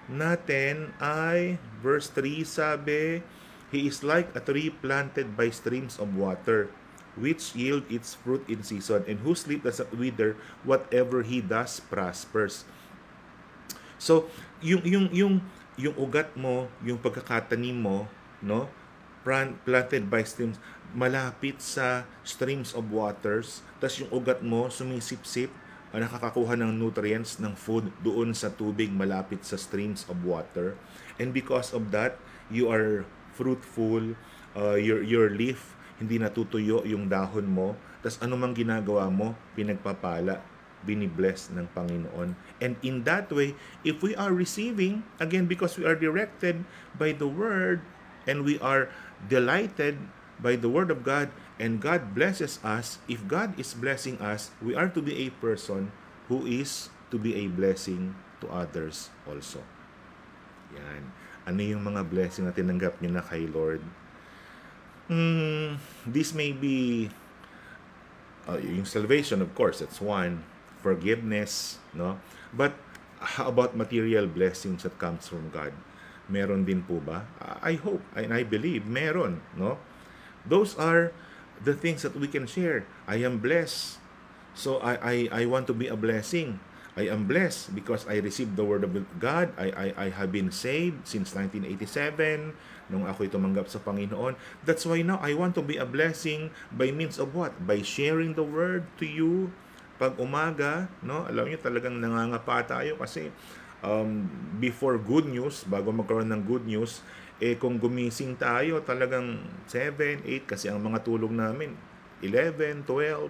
natin 0.05 0.93
ay 1.01 1.57
verse 1.81 2.13
3 2.13 2.45
sabi, 2.45 3.25
He 3.73 3.89
is 3.89 4.05
like 4.05 4.29
a 4.37 4.41
tree 4.41 4.69
planted 4.69 5.33
by 5.33 5.49
streams 5.49 5.97
of 5.97 6.13
water 6.13 6.69
which 7.19 7.51
yield 7.53 7.83
its 7.91 8.15
fruit 8.15 8.47
in 8.47 8.63
season, 8.63 9.03
and 9.03 9.19
whose 9.27 9.43
leaf 9.45 9.67
does 9.67 9.83
not 9.83 9.91
wither, 9.91 10.39
whatever 10.63 11.21
he 11.21 11.43
does 11.43 11.83
prospers. 11.83 12.63
So, 13.99 14.31
yung 14.63 14.81
yung 14.87 15.07
yung 15.11 15.33
yung 15.79 15.95
ugat 15.95 16.33
mo, 16.35 16.67
yung 16.83 16.99
pagkakatanim 16.99 17.75
mo, 17.75 18.07
no? 18.39 18.67
planted 19.67 20.09
by 20.09 20.23
streams, 20.25 20.57
malapit 20.95 21.61
sa 21.61 22.07
streams 22.25 22.73
of 22.73 22.87
waters, 22.89 23.61
tapos 23.77 24.01
yung 24.01 24.11
ugat 24.15 24.41
mo 24.41 24.71
sumisip-sip, 24.71 25.51
uh, 25.93 25.99
nakakakuha 25.99 26.57
ng 26.57 26.71
nutrients 26.73 27.37
ng 27.37 27.53
food 27.53 27.91
doon 28.01 28.33
sa 28.33 28.49
tubig 28.49 28.89
malapit 28.89 29.43
sa 29.45 29.59
streams 29.59 30.07
of 30.09 30.17
water. 30.25 30.73
And 31.21 31.35
because 31.35 31.75
of 31.75 31.93
that, 31.93 32.17
you 32.49 32.71
are 32.71 33.05
fruitful, 33.37 34.17
uh, 34.57 34.79
your 34.79 35.03
your 35.05 35.29
leaf 35.29 35.77
hindi 35.99 36.15
natutuyo 36.15 36.81
yung 36.87 37.11
dahon 37.11 37.43
mo, 37.43 37.75
tapos 37.99 38.23
anumang 38.23 38.55
ginagawa 38.55 39.11
mo, 39.11 39.35
pinagpapala 39.53 40.39
binibless 40.83 41.51
ng 41.51 41.67
Panginoon. 41.75 42.35
And 42.59 42.75
in 42.83 43.03
that 43.03 43.31
way, 43.31 43.55
if 43.83 43.99
we 44.03 44.15
are 44.15 44.31
receiving, 44.31 45.03
again, 45.19 45.45
because 45.47 45.75
we 45.75 45.85
are 45.85 45.95
directed 45.95 46.63
by 46.95 47.11
the 47.11 47.27
Word 47.27 47.83
and 48.27 48.43
we 48.43 48.59
are 48.59 48.91
delighted 49.27 49.99
by 50.39 50.55
the 50.55 50.71
Word 50.71 50.91
of 50.91 51.03
God 51.03 51.31
and 51.59 51.83
God 51.83 52.15
blesses 52.15 52.59
us, 52.63 52.99
if 53.11 53.27
God 53.27 53.57
is 53.59 53.75
blessing 53.75 54.19
us, 54.23 54.51
we 54.63 54.75
are 54.75 54.87
to 54.87 55.01
be 55.01 55.27
a 55.27 55.29
person 55.43 55.91
who 56.31 56.47
is 56.47 56.87
to 57.11 57.19
be 57.19 57.35
a 57.35 57.51
blessing 57.51 58.15
to 58.39 58.47
others 58.47 59.11
also. 59.27 59.59
Yan. 60.71 61.11
Ano 61.43 61.59
yung 61.65 61.83
mga 61.83 62.07
blessing 62.07 62.45
na 62.47 62.55
tinanggap 62.55 63.01
niyo 63.01 63.19
na 63.19 63.25
kay 63.25 63.49
Lord? 63.49 63.81
Mm, 65.09 65.81
this 66.05 66.37
may 66.37 66.53
be 66.53 67.09
uh, 68.45 68.61
yung 68.61 68.85
salvation, 68.85 69.41
of 69.41 69.49
course, 69.57 69.81
that's 69.81 69.97
one 69.97 70.45
forgiveness, 70.81 71.77
no? 71.93 72.19
But 72.55 72.73
how 73.19 73.51
about 73.51 73.75
material 73.75 74.27
blessings 74.27 74.83
that 74.83 74.97
comes 74.97 75.27
from 75.27 75.51
God? 75.51 75.75
Meron 76.29 76.63
din 76.63 76.85
po 76.85 77.01
ba? 77.01 77.25
I 77.41 77.75
hope 77.75 78.05
and 78.13 78.31
I 78.31 78.45
believe 78.45 78.85
meron, 78.85 79.41
no? 79.57 79.81
Those 80.47 80.77
are 80.77 81.11
the 81.59 81.75
things 81.75 82.01
that 82.07 82.15
we 82.15 82.29
can 82.31 82.47
share. 82.47 82.87
I 83.09 83.21
am 83.25 83.43
blessed. 83.43 83.99
So 84.55 84.79
I 84.79 84.95
I 85.01 85.15
I 85.31 85.49
want 85.49 85.67
to 85.67 85.75
be 85.75 85.91
a 85.91 85.99
blessing. 85.99 86.61
I 86.99 87.07
am 87.07 87.31
blessed 87.31 87.71
because 87.71 88.03
I 88.09 88.19
received 88.19 88.59
the 88.59 88.65
word 88.67 88.83
of 88.83 88.91
God. 89.21 89.55
I 89.55 89.71
I 89.71 89.87
I 89.95 90.07
have 90.11 90.35
been 90.35 90.51
saved 90.51 91.07
since 91.07 91.31
1987 91.31 92.51
nung 92.89 93.05
ako'y 93.05 93.29
tumanggap 93.29 93.69
sa 93.69 93.79
Panginoon. 93.79 94.35
That's 94.65 94.83
why 94.83 95.05
now 95.05 95.21
I 95.21 95.37
want 95.37 95.53
to 95.55 95.63
be 95.63 95.77
a 95.77 95.85
blessing 95.85 96.49
by 96.73 96.89
means 96.89 97.21
of 97.21 97.37
what? 97.37 97.53
By 97.63 97.85
sharing 97.85 98.33
the 98.33 98.43
word 98.43 98.89
to 98.97 99.05
you, 99.05 99.53
pag 99.99 100.15
umaga, 100.15 100.87
no, 101.03 101.27
alam 101.27 101.51
niyo 101.51 101.59
talagang 101.59 101.99
nangangapa 101.99 102.63
tayo 102.63 102.95
kasi 102.95 103.27
um, 103.83 104.23
before 104.63 104.95
good 104.95 105.27
news, 105.27 105.67
bago 105.67 105.91
magkaroon 105.91 106.31
ng 106.31 106.43
good 106.47 106.63
news, 106.63 107.03
eh 107.43 107.59
kung 107.59 107.75
gumising 107.75 108.39
tayo 108.39 108.79
talagang 108.83 109.43
7, 109.67 110.23
8 110.23 110.47
kasi 110.47 110.71
ang 110.71 110.79
mga 110.79 111.03
tulog 111.03 111.35
namin 111.35 111.75
11, 112.23 112.87
12. 112.87 113.27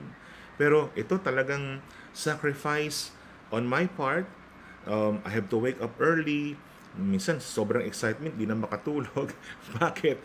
Pero 0.61 0.93
ito 0.93 1.17
talagang 1.17 1.81
sacrifice 2.13 3.13
on 3.49 3.65
my 3.65 3.89
part. 3.89 4.29
Um, 4.85 5.21
I 5.25 5.33
have 5.33 5.49
to 5.53 5.57
wake 5.57 5.81
up 5.81 5.93
early. 5.97 6.57
Minsan 6.97 7.37
sobrang 7.37 7.85
excitement, 7.85 8.33
di 8.33 8.49
na 8.49 8.57
makatulog. 8.57 9.33
Bakit? 9.77 10.17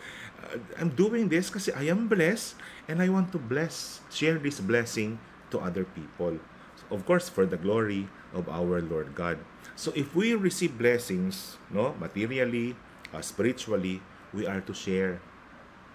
Uh, 0.45 0.57
I'm 0.81 0.93
doing 0.93 1.29
this 1.29 1.53
kasi 1.53 1.73
I 1.77 1.93
am 1.93 2.09
blessed 2.09 2.57
and 2.89 3.05
I 3.05 3.13
want 3.13 3.33
to 3.37 3.41
bless, 3.41 4.01
share 4.09 4.41
this 4.41 4.61
blessing 4.61 5.21
to 5.55 5.63
other 5.63 5.87
people. 5.87 6.43
Of 6.91 7.07
course, 7.07 7.31
for 7.31 7.47
the 7.47 7.57
glory 7.57 8.11
of 8.35 8.51
our 8.51 8.83
Lord 8.83 9.15
God. 9.15 9.39
So 9.79 9.95
if 9.95 10.11
we 10.13 10.35
receive 10.35 10.75
blessings, 10.75 11.57
no, 11.71 11.95
materially, 12.03 12.75
uh, 13.15 13.23
spiritually, 13.23 14.03
we 14.35 14.45
are 14.51 14.61
to 14.67 14.75
share. 14.75 15.23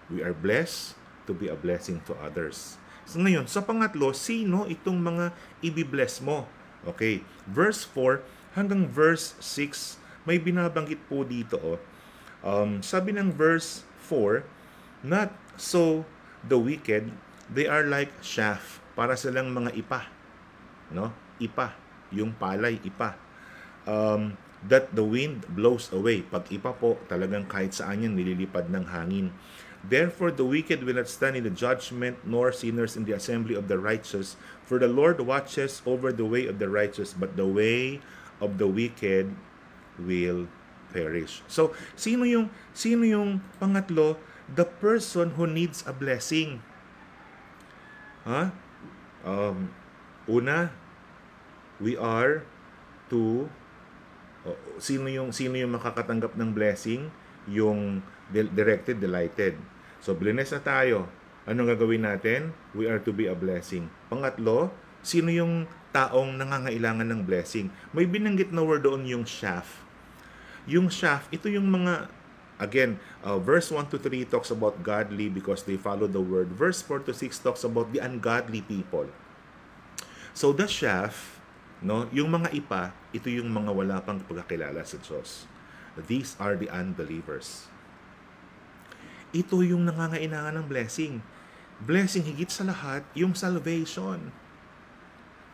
We 0.08 0.24
are 0.24 0.32
blessed 0.32 0.96
to 1.28 1.36
be 1.36 1.52
a 1.52 1.54
blessing 1.54 2.00
to 2.08 2.16
others. 2.18 2.80
So 3.04 3.20
ngayon, 3.20 3.46
sa 3.46 3.60
pangatlo, 3.60 4.16
sino 4.16 4.64
itong 4.66 4.98
mga 4.98 5.36
ibibless 5.60 6.24
mo? 6.24 6.48
Okay, 6.88 7.20
verse 7.44 7.84
4 7.84 8.24
hanggang 8.56 8.88
verse 8.88 9.36
6, 9.38 10.00
may 10.26 10.40
binabanggit 10.40 10.98
po 11.06 11.22
dito. 11.22 11.60
Oh. 11.60 11.78
Um, 12.40 12.80
sabi 12.80 13.12
ng 13.12 13.30
verse 13.30 13.84
4, 14.08 14.42
Not 15.04 15.32
so 15.60 16.08
the 16.42 16.56
wicked, 16.56 17.12
they 17.52 17.68
are 17.68 17.84
like 17.84 18.10
chaff 18.24 18.79
para 18.94 19.14
silang 19.14 19.50
mga 19.50 19.74
ipa. 19.76 20.06
No? 20.90 21.14
Ipa. 21.38 21.74
Yung 22.10 22.34
palay, 22.34 22.82
ipa. 22.82 23.14
Um, 23.86 24.36
that 24.68 24.92
the 24.92 25.04
wind 25.04 25.48
blows 25.48 25.88
away. 25.94 26.20
Pag 26.20 26.50
ipa 26.52 26.76
po, 26.76 27.00
talagang 27.08 27.48
kahit 27.48 27.72
saan 27.72 28.04
yan 28.04 28.12
nililipad 28.12 28.68
ng 28.68 28.84
hangin. 28.92 29.32
Therefore, 29.80 30.28
the 30.28 30.44
wicked 30.44 30.84
will 30.84 31.00
not 31.00 31.08
stand 31.08 31.40
in 31.40 31.44
the 31.48 31.54
judgment, 31.54 32.20
nor 32.28 32.52
sinners 32.52 33.00
in 33.00 33.08
the 33.08 33.16
assembly 33.16 33.56
of 33.56 33.72
the 33.72 33.80
righteous. 33.80 34.36
For 34.68 34.76
the 34.76 34.90
Lord 34.92 35.16
watches 35.24 35.80
over 35.88 36.12
the 36.12 36.28
way 36.28 36.44
of 36.44 36.60
the 36.60 36.68
righteous, 36.68 37.16
but 37.16 37.40
the 37.40 37.48
way 37.48 38.04
of 38.44 38.60
the 38.60 38.68
wicked 38.68 39.32
will 39.96 40.52
perish. 40.92 41.40
So, 41.48 41.72
sino 41.96 42.28
yung 42.28 42.52
sino 42.76 43.08
yung 43.08 43.40
pangatlo? 43.56 44.20
The 44.52 44.68
person 44.68 45.40
who 45.40 45.48
needs 45.48 45.80
a 45.88 45.96
blessing. 45.96 46.60
Huh? 48.28 48.52
Um, 49.26 49.72
una, 50.30 50.72
we 51.80 51.96
are 51.96 52.44
to 53.12 53.48
uh, 54.46 54.56
sino 54.80 55.08
yung 55.10 55.34
sino 55.34 55.56
yung 55.56 55.76
makakatanggap 55.76 56.36
ng 56.36 56.50
blessing? 56.52 57.08
Yung 57.50 58.04
directed 58.30 59.02
delighted. 59.02 59.58
So 60.00 60.16
blessed 60.16 60.60
na 60.60 60.62
tayo. 60.62 60.98
Anong 61.44 61.74
gagawin 61.74 62.04
natin? 62.06 62.54
We 62.76 62.86
are 62.86 63.02
to 63.02 63.10
be 63.10 63.26
a 63.26 63.34
blessing. 63.34 63.90
Pangatlo 64.06 64.70
sino 65.00 65.32
yung 65.32 65.64
taong 65.90 66.36
nangangailangan 66.36 67.08
ng 67.08 67.22
blessing? 67.24 67.72
May 67.90 68.06
binanggit 68.06 68.52
na 68.54 68.62
word 68.62 68.86
doon 68.86 69.04
yung 69.08 69.24
shaft. 69.26 69.80
Yung 70.68 70.92
shaft 70.92 71.32
ito 71.32 71.48
yung 71.48 71.66
mga 71.66 72.08
again 72.60 73.00
uh, 73.24 73.40
verse 73.40 73.72
1 73.72 73.88
to 73.88 73.96
3 73.96 74.28
talks 74.28 74.52
about 74.52 74.84
godly 74.84 75.32
because 75.32 75.64
they 75.64 75.80
follow 75.80 76.04
the 76.04 76.20
word 76.20 76.52
verse 76.52 76.84
4 76.84 77.02
to 77.08 77.16
6 77.16 77.32
talks 77.40 77.64
about 77.64 77.90
the 77.90 77.98
ungodly 77.98 78.60
people 78.60 79.08
So 80.30 80.54
the 80.54 80.70
chef, 80.70 81.42
no, 81.82 82.06
yung 82.14 82.30
mga 82.30 82.54
ipa, 82.54 82.94
ito 83.10 83.26
yung 83.26 83.50
mga 83.50 83.74
wala 83.74 83.96
pang 83.98 84.22
pagkakilala 84.22 84.86
sa 84.86 84.94
Diyos. 85.02 85.50
These 85.98 86.38
are 86.38 86.54
the 86.54 86.70
unbelievers. 86.70 87.66
ito 89.30 89.62
yung 89.62 89.86
nangangailangan 89.86 90.58
ng 90.58 90.66
blessing. 90.66 91.22
Blessing 91.78 92.26
higit 92.26 92.50
sa 92.50 92.66
lahat, 92.66 93.06
yung 93.14 93.30
salvation. 93.30 94.34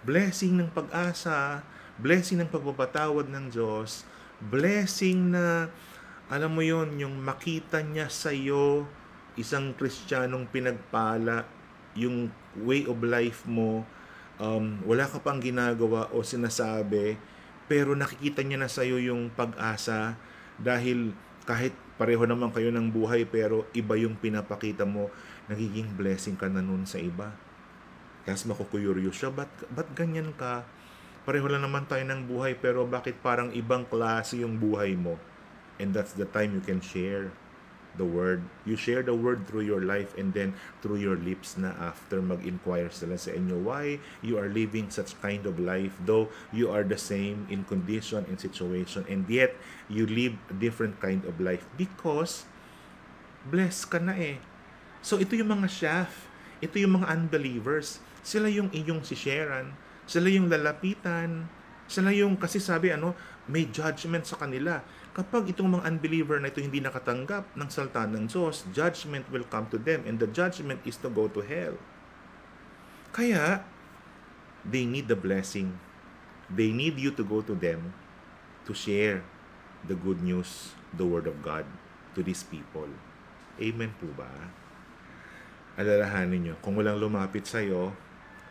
Blessing 0.01 0.57
ng 0.57 0.73
pag-asa, 0.73 1.61
blessing 2.01 2.41
ng 2.41 2.49
pagpapatawad 2.49 3.29
ng 3.29 3.53
Diyos, 3.53 4.09
blessing 4.41 5.37
na, 5.37 5.69
alam 6.27 6.59
mo 6.59 6.63
yon 6.63 6.99
yung 6.99 7.23
makita 7.23 7.87
niya 7.87 8.11
sa 8.11 8.35
iyo, 8.35 8.83
isang 9.39 9.79
Kristiyanong 9.79 10.51
pinagpala, 10.51 11.47
yung 11.95 12.35
way 12.67 12.83
of 12.91 12.99
life 13.07 13.47
mo, 13.47 13.87
um, 14.43 14.83
wala 14.83 15.07
ka 15.07 15.23
pang 15.23 15.39
ginagawa 15.39 16.11
o 16.11 16.27
sinasabi, 16.27 17.15
pero 17.71 17.95
nakikita 17.95 18.43
niya 18.43 18.59
na 18.59 18.67
sa 18.67 18.83
iyo 18.83 18.99
yung 18.99 19.31
pag-asa 19.39 20.19
dahil 20.59 21.15
kahit 21.47 21.73
pareho 21.95 22.27
naman 22.27 22.51
kayo 22.51 22.75
ng 22.75 22.91
buhay 22.91 23.23
pero 23.23 23.71
iba 23.71 23.95
yung 23.95 24.19
pinapakita 24.19 24.83
mo, 24.83 25.15
nagiging 25.47 25.95
blessing 25.95 26.35
ka 26.35 26.51
na 26.51 26.59
nun 26.59 26.91
sa 26.91 26.99
iba. 26.99 27.31
Tapos 28.27 28.51
makukuyurious 28.51 29.15
siya, 29.15 29.31
ba't, 29.31 29.51
ba't 29.71 29.87
ganyan 29.95 30.35
ka? 30.35 30.67
Pareho 31.23 31.47
lang 31.47 31.63
naman 31.63 31.87
tayo 31.87 32.03
ng 32.03 32.27
buhay 32.27 32.59
pero 32.59 32.83
bakit 32.83 33.15
parang 33.23 33.55
ibang 33.55 33.87
klase 33.87 34.43
yung 34.43 34.59
buhay 34.59 34.99
mo? 34.99 35.15
And 35.77 35.93
that's 35.93 36.17
the 36.17 36.25
time 36.25 36.57
you 36.57 36.65
can 36.65 36.81
share 36.81 37.33
the 37.97 38.05
word. 38.05 38.45
You 38.65 38.77
share 38.77 39.03
the 39.03 39.17
word 39.17 39.49
through 39.49 39.65
your 39.65 39.81
life 39.81 40.17
and 40.17 40.33
then 40.33 40.55
through 40.81 41.01
your 41.01 41.17
lips 41.17 41.57
na 41.57 41.73
after 41.81 42.21
mag-inquire 42.21 42.93
sila 42.93 43.17
sa 43.17 43.33
inyo 43.33 43.57
why 43.65 43.99
you 44.21 44.37
are 44.37 44.53
living 44.53 44.93
such 44.93 45.17
kind 45.25 45.49
of 45.49 45.57
life 45.57 45.97
though 46.05 46.29
you 46.53 46.69
are 46.69 46.85
the 46.85 47.01
same 47.01 47.49
in 47.49 47.65
condition 47.65 48.25
and 48.29 48.37
situation 48.37 49.03
and 49.09 49.25
yet 49.33 49.57
you 49.89 50.05
live 50.05 50.37
a 50.53 50.57
different 50.57 51.01
kind 51.01 51.25
of 51.25 51.41
life 51.41 51.65
because 51.81 52.45
blessed 53.49 53.89
ka 53.89 53.99
na 53.99 54.15
eh. 54.15 54.39
So 55.01 55.17
ito 55.17 55.33
yung 55.39 55.51
mga 55.51 55.69
chef, 55.71 56.29
ito 56.61 56.77
yung 56.77 57.03
mga 57.03 57.09
unbelievers. 57.11 58.03
Sila 58.27 58.51
yung 58.51 58.69
iyong 58.75 59.07
si 59.07 59.15
Sharon, 59.15 59.73
sila 60.05 60.27
yung 60.27 60.51
lalapitan, 60.51 61.47
sila 61.87 62.11
yung 62.11 62.35
kasi 62.35 62.59
sabi 62.59 62.91
ano, 62.91 63.15
may 63.47 63.71
judgment 63.71 64.27
sa 64.27 64.35
kanila 64.35 64.83
kapag 65.17 65.49
itong 65.49 65.81
mga 65.81 65.89
unbeliever 65.89 66.37
na 66.37 66.53
ito 66.53 66.61
hindi 66.61 66.77
nakatanggap 66.85 67.57
ng 67.57 67.69
salta 67.73 68.05
ng 68.05 68.29
Diyos, 68.29 68.69
judgment 68.77 69.25
will 69.33 69.49
come 69.49 69.65
to 69.73 69.81
them 69.81 70.05
and 70.05 70.21
the 70.21 70.29
judgment 70.29 70.77
is 70.85 71.01
to 71.01 71.09
go 71.09 71.25
to 71.25 71.41
hell. 71.41 71.73
Kaya, 73.17 73.65
they 74.61 74.85
need 74.85 75.09
the 75.09 75.17
blessing. 75.17 75.81
They 76.53 76.69
need 76.69 77.01
you 77.01 77.17
to 77.17 77.25
go 77.25 77.41
to 77.41 77.57
them 77.57 77.97
to 78.69 78.77
share 78.77 79.25
the 79.89 79.97
good 79.97 80.21
news, 80.21 80.77
the 80.93 81.09
Word 81.09 81.25
of 81.25 81.41
God 81.41 81.65
to 82.13 82.21
these 82.21 82.45
people. 82.45 82.93
Amen 83.57 83.97
po 83.97 84.13
ba? 84.13 84.29
Alalahanin 85.81 86.45
nyo, 86.45 86.55
kung 86.61 86.77
walang 86.77 87.01
lumapit 87.01 87.49
sa 87.49 87.65
iyo 87.65 87.97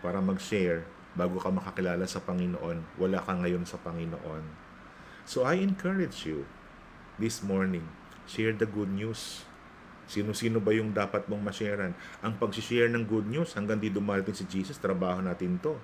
para 0.02 0.18
mag-share 0.18 0.82
bago 1.14 1.38
ka 1.38 1.54
makakilala 1.54 2.10
sa 2.10 2.26
Panginoon, 2.26 2.98
wala 2.98 3.22
ka 3.22 3.38
ngayon 3.38 3.70
sa 3.70 3.78
Panginoon 3.78 4.65
So 5.26 5.42
I 5.42 5.58
encourage 5.58 6.30
you 6.30 6.46
this 7.18 7.42
morning, 7.42 7.90
share 8.30 8.54
the 8.54 8.70
good 8.70 8.94
news. 8.94 9.42
Sino-sino 10.06 10.62
ba 10.62 10.70
yung 10.70 10.94
dapat 10.94 11.26
mong 11.26 11.42
ma-sharean? 11.50 11.98
Ang 12.22 12.38
pag-share 12.38 12.86
ng 12.94 13.10
good 13.10 13.26
news 13.26 13.58
hanggang 13.58 13.82
di 13.82 13.90
dumarating 13.90 14.38
si 14.38 14.46
Jesus, 14.46 14.78
trabaho 14.78 15.18
natin 15.26 15.58
to. 15.66 15.82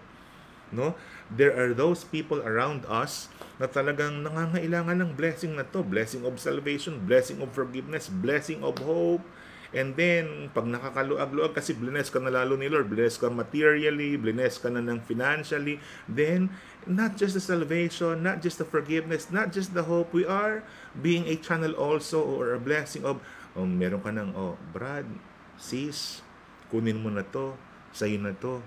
No? 0.69 0.93
There 1.33 1.57
are 1.57 1.73
those 1.73 2.05
people 2.05 2.37
around 2.45 2.85
us 2.85 3.33
na 3.57 3.65
talagang 3.65 4.21
nangangailangan 4.21 5.01
ng 5.01 5.11
blessing 5.17 5.57
na 5.57 5.65
to. 5.73 5.81
Blessing 5.81 6.21
of 6.21 6.37
salvation, 6.37 7.01
blessing 7.09 7.41
of 7.41 7.49
forgiveness, 7.49 8.13
blessing 8.13 8.61
of 8.61 8.77
hope, 8.77 9.25
And 9.71 9.95
then, 9.95 10.51
pag 10.51 10.67
nakakaluag-luag, 10.67 11.55
kasi 11.55 11.71
bless 11.71 12.11
ka 12.11 12.19
na 12.19 12.27
lalo 12.27 12.59
ni 12.59 12.67
Lord, 12.67 12.91
bless 12.91 13.15
ka 13.15 13.31
materially, 13.31 14.19
bless 14.19 14.59
ka 14.59 14.67
na 14.67 14.83
ng 14.83 14.99
financially, 15.07 15.79
then, 16.11 16.51
not 16.83 17.15
just 17.15 17.39
the 17.39 17.43
salvation, 17.43 18.19
not 18.19 18.43
just 18.43 18.59
the 18.59 18.67
forgiveness, 18.67 19.31
not 19.31 19.55
just 19.55 19.71
the 19.71 19.87
hope, 19.87 20.11
we 20.11 20.27
are 20.27 20.59
being 20.99 21.23
a 21.31 21.39
channel 21.39 21.71
also 21.79 22.19
or 22.19 22.51
a 22.51 22.59
blessing 22.59 23.07
of, 23.07 23.23
oh, 23.55 23.63
meron 23.63 24.03
ka 24.03 24.11
ng, 24.11 24.35
oh, 24.35 24.59
Brad, 24.75 25.07
sis, 25.55 26.19
kunin 26.67 26.99
mo 26.99 27.07
na 27.07 27.23
to, 27.23 27.55
sa'yo 27.95 28.19
na 28.19 28.35
to. 28.35 28.59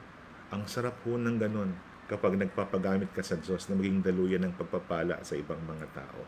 Ang 0.56 0.64
sarap 0.64 1.04
ho 1.04 1.20
ng 1.20 1.36
ganun 1.36 1.76
kapag 2.08 2.40
nagpapagamit 2.40 3.12
ka 3.12 3.20
sa 3.20 3.36
Diyos 3.36 3.68
na 3.68 3.76
maging 3.76 4.00
daluyan 4.00 4.40
ng 4.44 4.56
pagpapala 4.56 5.20
sa 5.20 5.36
ibang 5.36 5.60
mga 5.68 5.84
tao. 5.92 6.20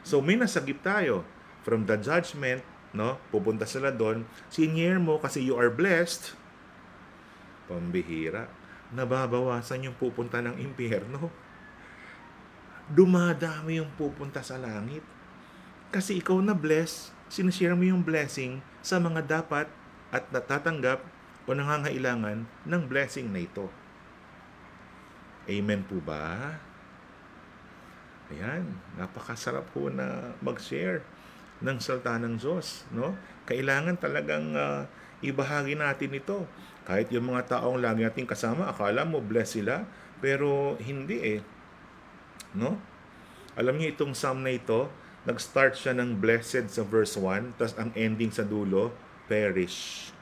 So, 0.00 0.24
may 0.24 0.40
nasagip 0.40 0.80
tayo 0.80 1.28
from 1.60 1.84
the 1.84 2.00
judgment 2.00 2.62
no? 2.96 3.20
Pupunta 3.28 3.68
sila 3.68 3.92
doon. 3.92 4.24
Senior 4.48 4.96
mo 4.96 5.20
kasi 5.20 5.44
you 5.44 5.52
are 5.54 5.68
blessed. 5.68 6.32
Pambihira. 7.68 8.48
Nababawasan 8.96 9.84
yung 9.84 9.96
pupunta 10.00 10.40
ng 10.40 10.56
impyerno. 10.56 11.28
Dumadami 12.88 13.82
yung 13.82 13.92
pupunta 14.00 14.40
sa 14.40 14.56
langit. 14.56 15.04
Kasi 15.92 16.18
ikaw 16.18 16.40
na 16.40 16.56
bless, 16.56 17.12
sinishare 17.28 17.76
mo 17.76 17.84
yung 17.84 18.00
blessing 18.00 18.64
sa 18.80 18.96
mga 18.96 19.26
dapat 19.26 19.68
at 20.14 20.24
natatanggap 20.32 21.04
o 21.46 21.54
nangangailangan 21.54 22.46
ng 22.46 22.82
blessing 22.88 23.30
na 23.30 23.44
ito. 23.44 23.68
Amen 25.46 25.86
po 25.86 26.02
ba? 26.02 26.58
Ayan, 28.34 28.74
napakasarap 28.98 29.70
po 29.70 29.86
na 29.86 30.34
mag-share 30.42 31.06
ng 31.60 31.78
salta 31.80 32.16
ng 32.20 32.36
Diyos. 32.36 32.84
No? 32.92 33.16
Kailangan 33.48 33.96
talagang 33.96 34.52
uh, 34.56 34.84
ibahagi 35.24 35.78
natin 35.78 36.16
ito. 36.16 36.44
Kahit 36.86 37.10
yung 37.10 37.32
mga 37.32 37.58
taong 37.58 37.80
lagi 37.82 38.06
natin 38.06 38.28
kasama, 38.28 38.70
akala 38.70 39.02
mo 39.02 39.18
bless 39.18 39.58
sila, 39.58 39.86
pero 40.20 40.78
hindi 40.78 41.38
eh. 41.38 41.40
No? 42.54 42.78
Alam 43.56 43.80
niyo 43.80 43.96
itong 43.96 44.12
psalm 44.12 44.44
na 44.44 44.52
ito, 44.52 44.86
nag-start 45.26 45.74
siya 45.74 45.96
ng 45.96 46.20
blessed 46.20 46.70
sa 46.70 46.86
verse 46.86 47.18
1, 47.18 47.58
tapos 47.58 47.74
ang 47.80 47.90
ending 47.98 48.30
sa 48.30 48.46
dulo, 48.46 48.94
perish. 49.26 50.12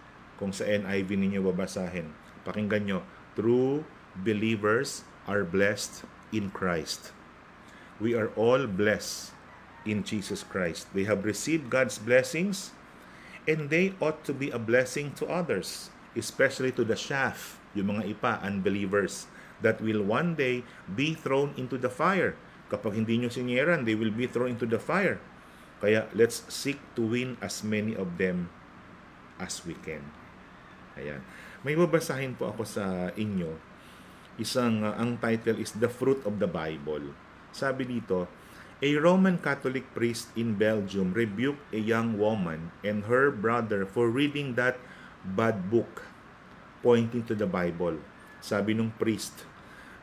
Kung 0.41 0.51
sa 0.55 0.65
NIV 0.65 1.09
ninyo 1.19 1.41
babasahin. 1.45 2.11
Pakinggan 2.47 2.85
nyo, 2.89 2.99
true 3.37 3.85
believers 4.23 5.03
are 5.27 5.43
blessed 5.43 6.07
in 6.31 6.49
Christ. 6.55 7.11
We 7.99 8.15
are 8.15 8.31
all 8.35 8.67
blessed 8.67 9.35
in 9.85 10.03
Jesus 10.03 10.43
Christ. 10.43 10.89
They 10.93 11.05
have 11.05 11.25
received 11.25 11.69
God's 11.69 12.01
blessings 12.01 12.73
and 13.45 13.69
they 13.69 13.93
ought 14.01 14.25
to 14.25 14.33
be 14.33 14.49
a 14.51 14.61
blessing 14.61 15.13
to 15.21 15.29
others, 15.29 15.93
especially 16.17 16.73
to 16.73 16.85
the 16.85 16.97
shaft, 16.97 17.61
yung 17.77 17.97
mga 17.97 18.17
ipa, 18.17 18.41
unbelievers, 18.41 19.29
that 19.61 19.81
will 19.81 20.01
one 20.01 20.35
day 20.35 20.65
be 20.97 21.13
thrown 21.13 21.53
into 21.57 21.77
the 21.77 21.93
fire. 21.93 22.37
Kapag 22.73 22.97
hindi 22.97 23.21
nyo 23.21 23.29
sinyeran, 23.29 23.85
they 23.85 23.95
will 23.95 24.13
be 24.13 24.25
thrown 24.25 24.57
into 24.57 24.65
the 24.65 24.81
fire. 24.81 25.21
Kaya 25.85 26.09
let's 26.17 26.49
seek 26.49 26.81
to 26.97 27.05
win 27.05 27.37
as 27.45 27.61
many 27.61 27.93
of 27.93 28.17
them 28.17 28.49
as 29.37 29.61
we 29.69 29.77
can. 29.85 30.01
Ayan. 30.97 31.21
May 31.61 31.77
babasahin 31.77 32.37
po 32.39 32.53
ako 32.53 32.65
sa 32.65 33.13
inyo. 33.17 33.57
Isang, 34.41 34.83
uh, 34.83 34.97
ang 34.97 35.21
title 35.21 35.61
is 35.61 35.77
The 35.77 35.91
Fruit 35.91 36.23
of 36.25 36.41
the 36.41 36.49
Bible. 36.49 37.13
Sabi 37.55 37.87
dito, 37.87 38.27
A 38.85 39.01
Roman 39.01 39.41
Catholic 39.41 39.97
priest 39.97 40.29
in 40.37 40.61
Belgium 40.61 41.17
rebuked 41.17 41.73
a 41.73 41.81
young 41.81 42.21
woman 42.21 42.69
and 42.85 43.09
her 43.09 43.33
brother 43.33 43.89
for 43.89 44.13
reading 44.13 44.61
that 44.61 44.77
bad 45.25 45.73
book 45.73 46.05
pointing 46.85 47.25
to 47.25 47.33
the 47.33 47.49
Bible. 47.49 47.97
Sabi 48.45 48.77
nung 48.77 48.93
priest, 49.01 49.49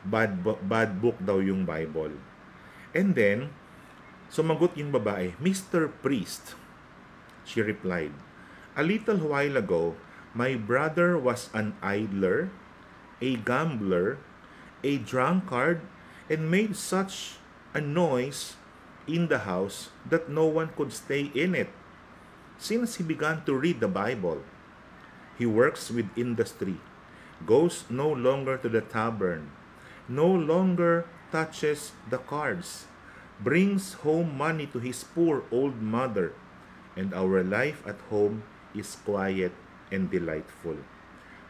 bad, 0.02 0.42
bad 0.66 0.98
book 0.98 1.14
daw 1.22 1.38
yung 1.38 1.62
Bible. 1.62 2.10
And 2.90 3.14
then, 3.14 3.54
sumagot 4.34 4.74
yung 4.74 4.90
babae, 4.90 5.38
Mr. 5.38 5.86
Priest, 6.02 6.58
she 7.46 7.62
replied, 7.62 8.10
A 8.74 8.82
little 8.82 9.30
while 9.30 9.62
ago, 9.62 9.94
my 10.34 10.58
brother 10.58 11.14
was 11.14 11.54
an 11.54 11.78
idler, 11.86 12.50
a 13.22 13.38
gambler, 13.46 14.18
a 14.82 14.98
drunkard, 14.98 15.86
and 16.26 16.50
made 16.50 16.74
such 16.74 17.38
a 17.70 17.78
noise 17.78 18.58
in 19.06 19.28
the 19.28 19.48
house 19.48 19.90
that 20.08 20.28
no 20.28 20.46
one 20.46 20.70
could 20.76 20.92
stay 20.92 21.30
in 21.34 21.54
it. 21.54 21.70
Since 22.58 22.96
he 22.96 23.04
began 23.04 23.44
to 23.44 23.54
read 23.54 23.80
the 23.80 23.88
Bible, 23.88 24.42
he 25.38 25.46
works 25.46 25.90
with 25.90 26.06
industry, 26.16 26.78
goes 27.46 27.84
no 27.90 28.06
longer 28.06 28.56
to 28.58 28.68
the 28.68 28.80
tavern, 28.80 29.50
no 30.08 30.28
longer 30.28 31.06
touches 31.32 31.92
the 32.10 32.18
cards, 32.18 32.86
brings 33.40 33.94
home 34.06 34.36
money 34.36 34.66
to 34.70 34.78
his 34.78 35.02
poor 35.02 35.42
old 35.50 35.82
mother, 35.82 36.34
and 36.96 37.12
our 37.14 37.42
life 37.42 37.82
at 37.86 37.98
home 38.10 38.44
is 38.74 38.96
quiet 39.04 39.52
and 39.90 40.10
delightful. 40.10 40.76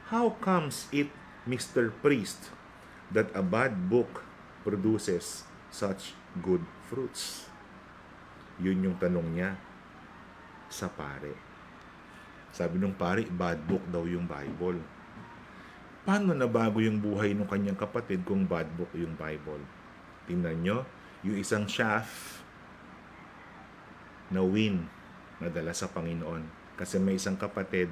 How 0.08 0.30
comes 0.40 0.86
it, 0.92 1.10
Mr. 1.48 1.92
Priest, 2.00 2.50
that 3.10 3.28
a 3.34 3.42
bad 3.42 3.90
book 3.90 4.24
produces 4.64 5.44
such 5.70 6.14
good 6.40 6.64
fruits? 6.92 7.48
Yun 8.60 8.84
yung 8.92 8.96
tanong 9.00 9.32
niya 9.32 9.56
sa 10.68 10.92
pare. 10.92 11.32
Sabi 12.52 12.76
nung 12.76 12.92
pari, 12.92 13.24
bad 13.24 13.64
book 13.64 13.80
daw 13.88 14.04
yung 14.04 14.28
Bible. 14.28 14.76
Paano 16.04 16.36
nabago 16.36 16.84
yung 16.84 17.00
buhay 17.00 17.32
ng 17.32 17.48
kanyang 17.48 17.80
kapatid 17.80 18.20
kung 18.28 18.44
bad 18.44 18.68
book 18.76 18.92
yung 18.92 19.16
Bible? 19.16 19.64
Tingnan 20.28 20.60
nyo, 20.60 20.84
yung 21.24 21.40
isang 21.40 21.64
shaft 21.64 22.44
na 24.28 24.44
win 24.44 24.84
nadala 25.40 25.72
sa 25.72 25.88
Panginoon. 25.88 26.76
Kasi 26.76 27.00
may 27.00 27.16
isang 27.16 27.40
kapatid 27.40 27.88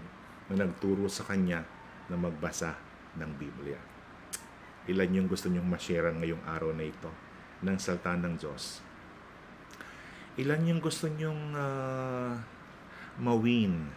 na 0.52 0.60
nagturo 0.60 1.08
sa 1.08 1.24
kanya 1.24 1.64
na 2.12 2.20
magbasa 2.20 2.76
ng 3.16 3.32
Biblia. 3.40 3.80
Ilan 4.92 5.16
yung 5.16 5.28
gusto 5.30 5.48
nyong 5.48 5.68
ma-share 5.68 6.12
ngayong 6.12 6.44
araw 6.44 6.76
na 6.76 6.84
ito 6.84 7.08
ng 7.64 7.76
salta 7.80 8.16
ng 8.16 8.36
Diyos? 8.36 8.89
Ilan 10.38 10.68
yung 10.68 10.78
gusto 10.78 11.10
nyong 11.10 11.42
uh, 11.56 12.38
mawin? 13.18 13.90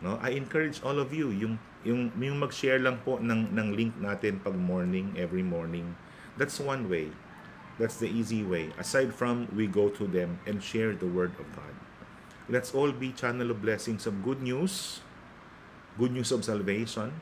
No? 0.00 0.16
I 0.22 0.38
encourage 0.38 0.80
all 0.80 0.96
of 0.96 1.12
you, 1.12 1.28
yung, 1.34 1.60
yung, 1.84 2.08
yung 2.16 2.38
mag-share 2.40 2.80
lang 2.80 3.02
po 3.04 3.20
ng, 3.20 3.52
ng 3.52 3.68
link 3.76 3.92
natin 4.00 4.40
pag 4.40 4.56
morning, 4.56 5.12
every 5.18 5.44
morning. 5.44 5.92
That's 6.38 6.56
one 6.56 6.88
way. 6.88 7.12
That's 7.76 8.00
the 8.00 8.08
easy 8.08 8.42
way. 8.42 8.74
Aside 8.78 9.14
from 9.14 9.46
we 9.54 9.66
go 9.68 9.92
to 9.92 10.06
them 10.06 10.40
and 10.46 10.62
share 10.62 10.94
the 10.94 11.06
Word 11.06 11.36
of 11.38 11.46
God. 11.54 11.74
Let's 12.48 12.72
all 12.72 12.90
be 12.90 13.12
channel 13.12 13.52
of 13.52 13.60
blessings 13.60 14.08
of 14.08 14.24
good 14.24 14.40
news, 14.40 15.04
good 16.00 16.10
news 16.10 16.32
of 16.32 16.42
salvation, 16.42 17.12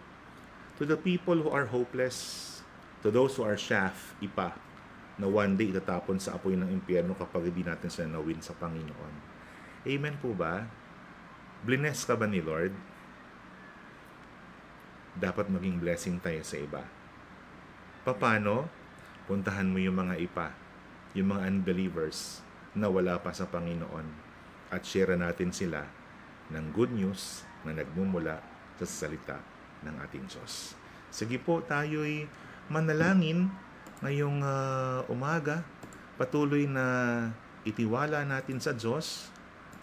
to 0.79 0.87
the 0.87 0.96
people 0.96 1.35
who 1.35 1.50
are 1.50 1.66
hopeless, 1.66 2.62
to 3.02 3.11
those 3.11 3.37
who 3.37 3.42
are 3.42 3.57
shaft, 3.57 4.14
ipa, 4.22 4.55
na 5.16 5.26
one 5.29 5.57
day 5.57 5.72
itatapon 5.72 6.20
sa 6.20 6.37
apoy 6.37 6.57
ng 6.57 6.68
impyerno 6.68 7.16
kapag 7.16 7.48
hindi 7.48 7.64
natin 7.64 7.88
sila 7.88 8.20
nawin 8.20 8.40
sa 8.44 8.52
Panginoon. 8.52 9.14
Amen 9.88 10.16
po 10.20 10.37
ba? 10.37 10.68
Blines 11.64 12.05
ka 12.05 12.14
ba 12.14 12.29
ni 12.29 12.44
Lord? 12.44 12.76
Dapat 15.16 15.48
maging 15.48 15.81
blessing 15.81 16.20
tayo 16.20 16.44
sa 16.44 16.61
iba. 16.61 16.85
Paano? 18.05 18.68
Puntahan 19.24 19.66
mo 19.66 19.81
yung 19.81 19.96
mga 19.96 20.14
ipa, 20.22 20.55
yung 21.16 21.35
mga 21.35 21.48
unbelievers 21.48 22.44
na 22.76 22.92
wala 22.92 23.16
pa 23.18 23.33
sa 23.33 23.48
Panginoon 23.48 24.07
at 24.70 24.85
share 24.85 25.16
natin 25.16 25.50
sila 25.50 25.83
ng 26.52 26.70
good 26.76 26.92
news 26.92 27.42
na 27.66 27.74
nagmumula 27.74 28.38
sa 28.79 28.87
salita 28.87 29.40
ng 29.83 29.96
ating 30.07 30.29
Diyos. 30.29 30.76
Sige 31.11 31.40
po, 31.40 31.64
tayo'y 31.64 32.29
manalangin 32.68 33.50
ngayong 34.04 34.44
uh, 34.44 35.00
umaga. 35.09 35.64
Patuloy 36.16 36.64
na 36.64 36.85
itiwala 37.68 38.24
natin 38.24 38.56
sa 38.61 38.72
Diyos 38.72 39.28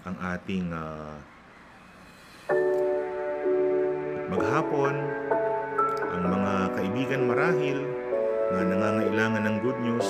ang 0.03 0.17
ating 0.19 0.73
uh, 0.73 1.15
maghapon, 4.33 4.95
ang 6.09 6.23
mga 6.25 6.53
kaibigan 6.75 7.21
marahil 7.29 7.79
na 8.53 8.59
nangangailangan 8.65 9.43
ng 9.45 9.55
good 9.61 9.79
news. 9.81 10.09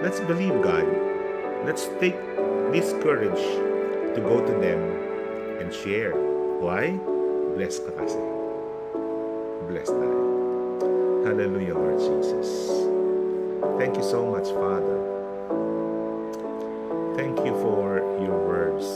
Let's 0.00 0.20
believe 0.24 0.56
God. 0.60 0.88
Let's 1.64 1.88
take 2.00 2.18
this 2.72 2.92
courage 3.00 3.42
to 4.14 4.20
go 4.20 4.40
to 4.44 4.52
them 4.60 4.80
and 5.60 5.72
share. 5.72 6.14
Why? 6.60 6.96
Bless 7.56 7.80
ka 7.80 7.92
kasi. 7.96 8.20
Bless 9.66 9.88
tayo. 9.88 10.25
Hallelujah, 11.26 11.74
Lord 11.74 11.98
Jesus. 11.98 12.70
Thank 13.82 13.98
you 13.98 14.06
so 14.06 14.30
much, 14.30 14.46
Father. 14.46 14.98
Thank 17.18 17.42
you 17.42 17.50
for 17.58 17.98
your 18.22 18.38
words. 18.46 18.86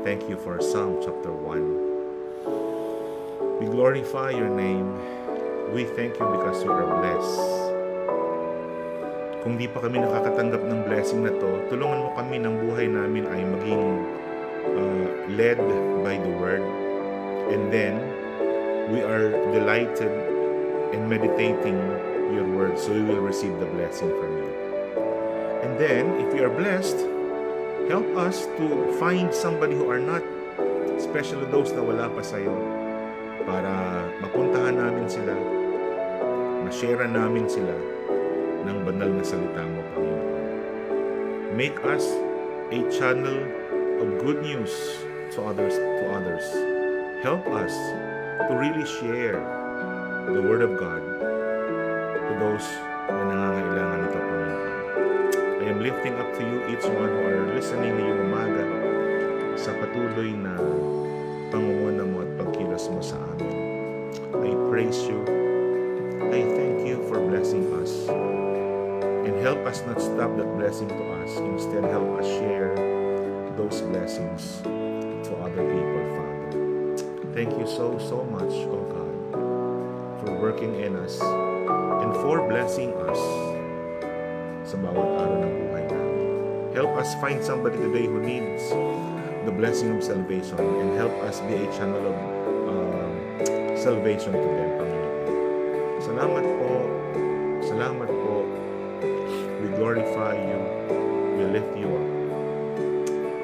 Thank 0.00 0.32
you 0.32 0.40
for 0.40 0.64
Psalm 0.64 0.96
chapter 1.04 1.28
1. 1.28 3.60
We 3.60 3.68
glorify 3.68 4.32
your 4.32 4.48
name. 4.48 4.96
We 5.76 5.84
thank 5.92 6.16
you 6.16 6.24
because 6.40 6.64
you 6.64 6.72
are 6.72 6.88
blessed. 6.88 7.44
Kung 9.44 9.60
di 9.60 9.68
pa 9.68 9.84
kami 9.84 10.00
nakakatanggap 10.00 10.72
ng 10.72 10.88
blessing 10.88 11.20
na 11.20 11.36
to, 11.36 11.68
tulungan 11.68 12.00
mo 12.00 12.16
kami 12.16 12.40
ng 12.40 12.64
buhay 12.64 12.88
namin 12.88 13.28
ay 13.28 13.44
maging 13.44 14.08
uh, 14.72 15.04
led 15.36 15.60
by 16.00 16.16
the 16.16 16.32
Word 16.40 16.64
and 17.52 17.68
then 17.68 18.00
we 18.88 19.04
are 19.04 19.36
delighted 19.52 20.31
in 20.92 21.08
meditating 21.08 21.76
your 22.32 22.44
word 22.44 22.78
so 22.78 22.92
we 22.92 23.02
will 23.02 23.20
receive 23.20 23.52
the 23.58 23.66
blessing 23.66 24.08
from 24.08 24.30
you. 24.38 24.50
And 25.64 25.78
then, 25.78 26.06
if 26.20 26.34
you 26.34 26.44
are 26.44 26.52
blessed, 26.52 26.96
help 27.88 28.06
us 28.16 28.46
to 28.60 28.66
find 28.98 29.32
somebody 29.34 29.74
who 29.74 29.90
are 29.90 30.00
not, 30.00 30.22
especially 30.96 31.44
those 31.50 31.72
na 31.72 31.82
wala 31.82 32.08
pa 32.12 32.22
sa 32.22 32.36
iyo, 32.36 32.54
para 33.48 34.06
mapuntahan 34.22 34.78
namin 34.78 35.06
sila, 35.08 35.34
ma-share 36.66 37.06
namin 37.08 37.48
sila 37.48 37.74
ng 38.68 38.78
banal 38.86 39.10
na 39.10 39.24
salita 39.24 39.62
mo, 39.66 39.80
Panginoon. 39.94 40.34
Make 41.58 41.78
us 41.84 42.06
a 42.72 42.80
channel 42.88 43.38
of 44.00 44.08
good 44.24 44.40
news 44.40 44.72
to 45.36 45.42
others 45.44 45.76
to 45.76 46.04
others 46.12 46.72
help 47.22 47.46
us 47.46 47.70
to 48.50 48.56
really 48.58 48.84
share 48.84 49.38
the 50.30 50.42
Word 50.42 50.62
of 50.62 50.78
God 50.78 51.02
to 51.02 52.32
those 52.38 52.66
na 53.10 53.22
nangangailangan 53.26 53.98
nito, 54.06 54.18
Panginoon. 54.22 54.70
I 55.58 55.64
am 55.66 55.78
lifting 55.82 56.14
up 56.14 56.30
to 56.38 56.42
you 56.46 56.58
each 56.70 56.86
one 56.86 57.10
who 57.10 57.22
are 57.26 57.46
listening 57.50 57.98
ngayong 57.98 58.30
umaga 58.30 58.66
sa 59.58 59.74
patuloy 59.74 60.30
na 60.30 60.54
pangunguna 61.50 62.06
mo 62.06 62.22
at 62.22 62.30
pagkilos 62.38 62.86
mo 62.94 63.02
sa 63.02 63.18
amin. 63.34 63.56
I 64.38 64.54
praise 64.70 65.02
you. 65.10 65.22
I 66.30 66.40
thank 66.54 66.86
you 66.86 67.02
for 67.10 67.18
blessing 67.18 67.66
us. 67.82 67.92
And 69.26 69.38
help 69.42 69.62
us 69.66 69.82
not 69.86 70.00
stop 70.02 70.34
that 70.38 70.50
blessing 70.58 70.88
to 70.90 71.04
us. 71.22 71.30
Instead, 71.38 71.84
help 71.86 72.08
us 72.18 72.26
share 72.40 72.74
those 73.54 73.82
blessings 73.86 74.62
to 74.64 75.30
other 75.42 75.62
people, 75.62 76.04
Father. 76.16 76.50
Thank 77.36 77.54
you 77.58 77.66
so, 77.66 78.00
so 78.00 78.24
much, 78.28 78.50
oh 78.66 78.82
God, 78.90 79.11
working 80.42 80.74
in 80.82 80.98
us 80.98 81.22
and 82.02 82.10
for 82.18 82.42
blessing 82.50 82.90
us 83.06 83.22
sa 84.66 84.74
bawat 84.74 85.06
araw 85.22 85.38
ng 85.46 85.54
buhay 85.54 85.84
namin. 85.86 86.28
Help 86.74 86.92
us 86.98 87.14
find 87.22 87.38
somebody 87.38 87.78
today 87.78 88.10
who 88.10 88.18
needs 88.18 88.66
the 89.46 89.54
blessing 89.54 89.94
of 89.94 90.02
salvation 90.02 90.58
and 90.58 90.98
help 90.98 91.14
us 91.22 91.38
be 91.46 91.54
a 91.54 91.68
channel 91.70 92.02
of 92.02 92.18
uh, 92.66 93.10
salvation 93.78 94.34
to 94.34 94.48
them, 94.58 94.70
Panginoon. 94.82 95.14
Salamat 96.02 96.44
po. 96.58 96.72
Salamat 97.62 98.10
po. 98.10 98.34
We 99.62 99.70
glorify 99.78 100.34
you. 100.34 100.60
We 101.38 101.42
lift 101.54 101.72
you 101.78 101.86
up. 101.86 102.10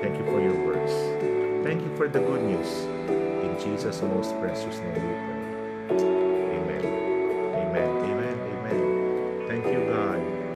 Thank 0.03 0.19
you 0.19 0.27
for 0.27 0.43
your 0.43 0.59
words. 0.67 0.91
Thank 1.63 1.87
you 1.87 1.95
for 1.95 2.11
the 2.11 2.19
good 2.19 2.43
news. 2.43 2.71
Jesus' 3.59 4.03
most 4.03 4.39
precious 4.39 4.79
name. 4.79 5.28